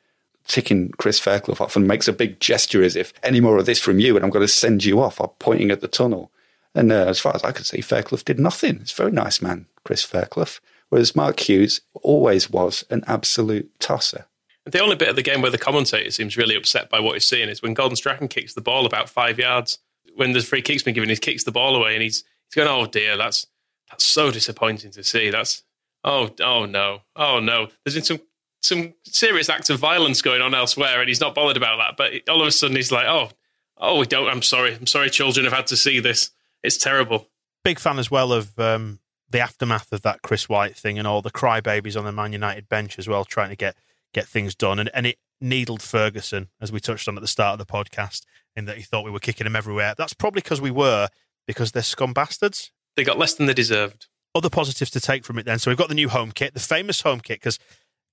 ticking 0.47 0.91
Chris 0.99 1.19
Fairclough 1.19 1.57
off 1.59 1.75
and 1.75 1.89
makes 1.89 2.07
a 2.07 2.13
big 2.13 2.39
gesture 2.39 2.83
as 2.83 2.97
if 2.97 3.13
any 3.23 3.41
more 3.41 3.59
of 3.59 3.67
this 3.67 3.81
from 3.81 3.99
you 3.99 4.15
and 4.15 4.25
I'm 4.25 4.31
going 4.31 4.47
to 4.47 4.53
send 4.53 4.85
you 4.85 5.01
off, 5.01 5.21
or 5.21 5.33
pointing 5.39 5.71
at 5.71 5.81
the 5.81 5.89
tunnel. 5.89 6.31
And 6.75 6.93
uh, 6.93 7.07
as 7.07 7.19
far 7.19 7.35
as 7.35 7.43
I 7.43 7.53
could 7.53 7.67
see, 7.67 7.81
Fairclough 7.81 8.21
did 8.25 8.39
nothing. 8.39 8.77
It's 8.83 8.93
a 8.93 8.97
very 8.97 9.13
nice 9.13 9.41
man, 9.41 9.67
Chris 9.85 10.03
Fairclough. 10.03 10.61
Whereas 10.91 11.17
Mark 11.17 11.41
Hughes 11.41 11.81
always 12.03 12.51
was 12.51 12.85
an 12.91 13.03
absolute 13.07 13.71
tosser. 13.81 14.27
The 14.67 14.81
only 14.81 14.97
bit 14.97 15.09
of 15.09 15.17
the 15.17 15.23
game 15.23 15.43
where 15.43 15.51
the 15.51 15.59
commentator 15.59 16.11
seems 16.11 16.37
really 16.37 16.57
upset 16.57 16.91
by 16.91 16.99
what 16.99 17.15
he's 17.15 17.25
seeing 17.25 17.49
is 17.49 17.63
when 17.63 17.73
Gordon 17.73 17.95
Strachan 17.95 18.27
kicks 18.27 18.55
the 18.55 18.61
ball 18.61 18.85
about 18.85 19.09
five 19.09 19.39
yards. 19.39 19.79
When 20.17 20.33
the 20.33 20.41
free 20.41 20.63
kick's 20.63 20.83
been 20.83 20.95
given, 20.95 21.09
he 21.09 21.17
kicks 21.17 21.45
the 21.45 21.53
ball 21.53 21.77
away 21.77 21.95
and 21.95 22.03
he's 22.03 22.25
he's 22.49 22.55
going, 22.55 22.69
"Oh 22.69 22.87
dear, 22.87 23.17
that's 23.17 23.47
that's 23.91 24.05
so 24.05 24.31
disappointing 24.31 24.91
to 24.93 25.05
see. 25.05 25.31
That's 25.31 25.63
oh 26.03 26.31
oh 26.41 26.67
no, 26.67 27.01
oh 27.15 27.39
no." 27.39 27.69
There's 27.85 27.95
been 27.95 28.05
some 28.05 28.21
some 28.61 28.95
serious 29.05 29.49
acts 29.49 29.71
of 29.71 29.79
violence 29.79 30.21
going 30.21 30.43
on 30.43 30.55
elsewhere, 30.55 31.01
and 31.01 31.09
he's 31.09 31.21
not 31.21 31.35
bothered 31.35 31.57
about 31.57 31.79
that. 31.79 31.97
But 31.97 32.29
all 32.29 32.41
of 32.41 32.49
a 32.49 32.51
sudden, 32.51 32.77
he's 32.77 32.91
like, 32.91 33.07
"Oh 33.07 33.31
oh, 33.79 33.99
we 33.99 34.07
don't. 34.07 34.29
I'm 34.29 34.43
sorry. 34.43 34.75
I'm 34.75 34.87
sorry. 34.87 35.11
Children 35.11 35.45
have 35.45 35.53
had 35.53 35.67
to 35.69 35.77
see 35.77 36.01
this. 36.01 36.31
It's 36.63 36.77
terrible." 36.77 37.29
Big 37.63 37.79
fan 37.79 37.99
as 37.99 38.11
well 38.11 38.33
of 38.33 38.59
um, 38.59 39.01
the 39.31 39.41
aftermath 39.41 39.93
of 39.93 40.03
that 40.03 40.23
Chris 40.23 40.49
White 40.49 40.77
thing 40.77 40.99
and 40.99 41.07
all 41.07 41.23
the 41.23 41.31
crybabies 41.31 41.97
on 41.97 42.05
the 42.05 42.13
Man 42.13 42.33
United 42.33 42.69
bench 42.69 42.99
as 42.99 43.09
well, 43.09 43.25
trying 43.25 43.51
to 43.51 43.57
get 43.57 43.77
get 44.17 44.27
things 44.27 44.55
done. 44.55 44.79
And, 44.79 44.91
and 44.95 45.07
it 45.07 45.19
needled 45.41 45.83
Ferguson, 45.83 46.49
as 46.61 46.73
we 46.73 46.81
touched 46.81 47.07
on 47.07 47.17
at 47.17 47.21
the 47.21 47.29
start 47.29 47.61
of 47.61 47.67
the 47.67 47.71
podcast, 47.71 48.23
in 48.57 48.65
that 48.65 48.79
he 48.79 48.83
thought 48.83 49.05
we 49.05 49.11
were 49.11 49.21
kicking 49.21 49.47
him 49.47 49.55
everywhere. 49.55 49.95
That's 49.97 50.15
probably 50.15 50.41
because 50.41 50.61
we 50.61 50.71
were, 50.71 51.09
because 51.47 51.73
they're 51.73 51.83
scum 51.83 52.15
bastards. 52.15 52.73
They 52.97 53.05
got 53.05 53.19
less 53.19 53.35
than 53.35 53.47
they 53.47 53.55
deserved. 53.55 54.07
Other 54.35 54.49
positives 54.49 54.91
to 54.93 55.01
take 55.01 55.25
from 55.25 55.39
it 55.39 55.45
then. 55.45 55.59
So 55.59 55.71
we've 55.71 55.79
got 55.79 55.89
the 55.89 55.95
new 55.95 56.09
home 56.09 56.33
kit, 56.33 56.55
the 56.55 56.61
famous 56.61 57.03
home 57.03 57.21
kit, 57.21 57.41
because 57.41 57.59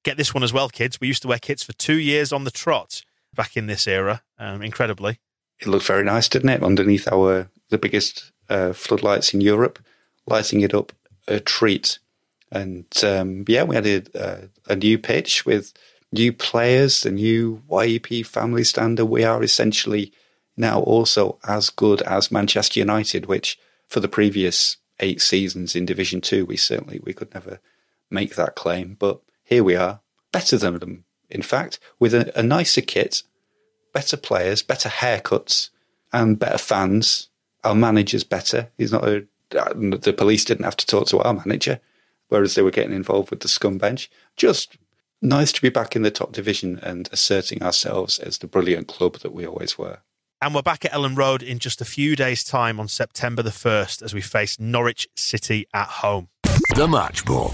get 0.04 0.18
this 0.18 0.34
one 0.34 0.44
as 0.44 0.52
well, 0.52 0.68
kids. 0.68 1.00
We 1.00 1.08
used 1.08 1.22
to 1.22 1.30
wear 1.30 1.40
kits 1.40 1.64
for 1.64 1.74
two 1.74 1.98
years 1.98 2.34
on 2.34 2.44
the 2.44 2.52
trot 2.52 3.02
back 3.34 3.56
in 3.56 3.68
this 3.68 3.88
era, 3.88 4.22
um, 4.38 4.62
incredibly. 4.62 5.20
It 5.60 5.68
looked 5.68 5.86
very 5.86 6.04
nice, 6.04 6.28
didn't 6.28 6.50
it? 6.50 6.64
Underneath 6.64 7.08
our 7.12 7.50
the 7.70 7.78
biggest 7.78 8.32
uh, 8.50 8.74
floodlights 8.74 9.34
in 9.34 9.40
Europe, 9.40 9.80
lighting 10.28 10.62
it 10.62 10.74
up 10.74 10.92
a 11.28 11.40
treat. 11.40 12.00
And 12.52 12.86
um, 13.04 13.46
yeah, 13.48 13.64
we 13.64 13.76
had 13.76 13.88
a, 13.88 14.50
a, 14.68 14.76
new 14.76 15.00
pitch 15.00 15.46
with 15.46 15.74
new 16.14 16.32
players, 16.32 17.02
the 17.02 17.12
new 17.12 17.62
YEP 17.70 18.26
family 18.26 18.64
standard. 18.64 19.06
We 19.06 19.24
are 19.24 19.44
essentially 19.44 20.14
now 20.56 20.80
also 20.82 21.40
as 21.46 21.70
good 21.70 22.02
as 22.04 22.32
Manchester 22.32 22.80
United, 22.80 23.26
which 23.26 23.60
for 23.88 24.00
the 24.00 24.08
previous 24.08 24.78
eight 25.00 25.22
seasons 25.22 25.76
in 25.76 25.86
Division 25.86 26.22
Two, 26.22 26.46
we 26.46 26.56
certainly 26.56 27.02
we 27.04 27.14
could 27.14 27.34
never 27.34 27.60
make 28.10 28.36
that 28.36 28.56
claim. 28.56 28.96
But 28.98 29.22
here 29.44 29.64
we 29.64 29.76
are, 29.76 30.02
better 30.32 30.58
than 30.58 30.80
them, 30.80 31.06
in 31.30 31.42
fact, 31.42 31.80
with 32.00 32.14
a, 32.14 32.32
a 32.40 32.44
nicer 32.44 32.82
kit, 32.82 33.24
better 33.92 34.16
players, 34.16 34.62
better 34.62 34.90
haircuts, 34.90 35.70
and 36.14 36.40
better 36.40 36.60
fans. 36.60 37.30
Our 37.64 37.76
manager's 37.76 38.24
better. 38.24 38.70
He's 38.78 38.92
not 38.92 39.08
a 39.08 39.26
the 39.50 40.16
police 40.18 40.46
didn't 40.46 40.66
have 40.66 40.78
to 40.78 40.86
talk 40.86 41.08
to 41.08 41.20
our 41.20 41.34
manager, 41.34 41.80
whereas 42.30 42.56
they 42.56 42.62
were 42.62 42.72
getting 42.72 42.96
involved 42.96 43.30
with 43.30 43.42
the 43.42 43.48
scum 43.48 43.78
bench. 43.78 44.10
Just 44.36 44.78
nice 45.24 45.52
to 45.54 45.62
be 45.62 45.70
back 45.70 45.96
in 45.96 46.02
the 46.02 46.12
top 46.12 46.32
division 46.32 46.80
and 46.84 47.10
asserting 47.12 47.64
ourselves 47.64 48.20
as 48.20 48.38
the 48.38 48.48
brilliant 48.48 48.88
club 48.88 49.20
that 49.20 49.34
we 49.34 49.48
always 49.48 49.78
were. 49.78 50.00
And 50.42 50.54
we're 50.54 50.62
back 50.62 50.84
at 50.84 50.92
Elland 50.92 51.18
Road 51.18 51.42
in 51.42 51.58
just 51.58 51.80
a 51.80 51.86
few 51.86 52.18
days' 52.18 52.44
time 52.44 52.80
on 52.80 52.90
September 52.90 53.42
the 53.42 53.50
1st 53.50 54.02
as 54.04 54.14
we 54.14 54.20
face 54.20 54.60
Norwich 54.60 55.08
City 55.16 55.66
at 55.74 55.88
home. 55.88 56.28
The 56.76 56.88
Match 56.88 57.24
Ball. 57.24 57.54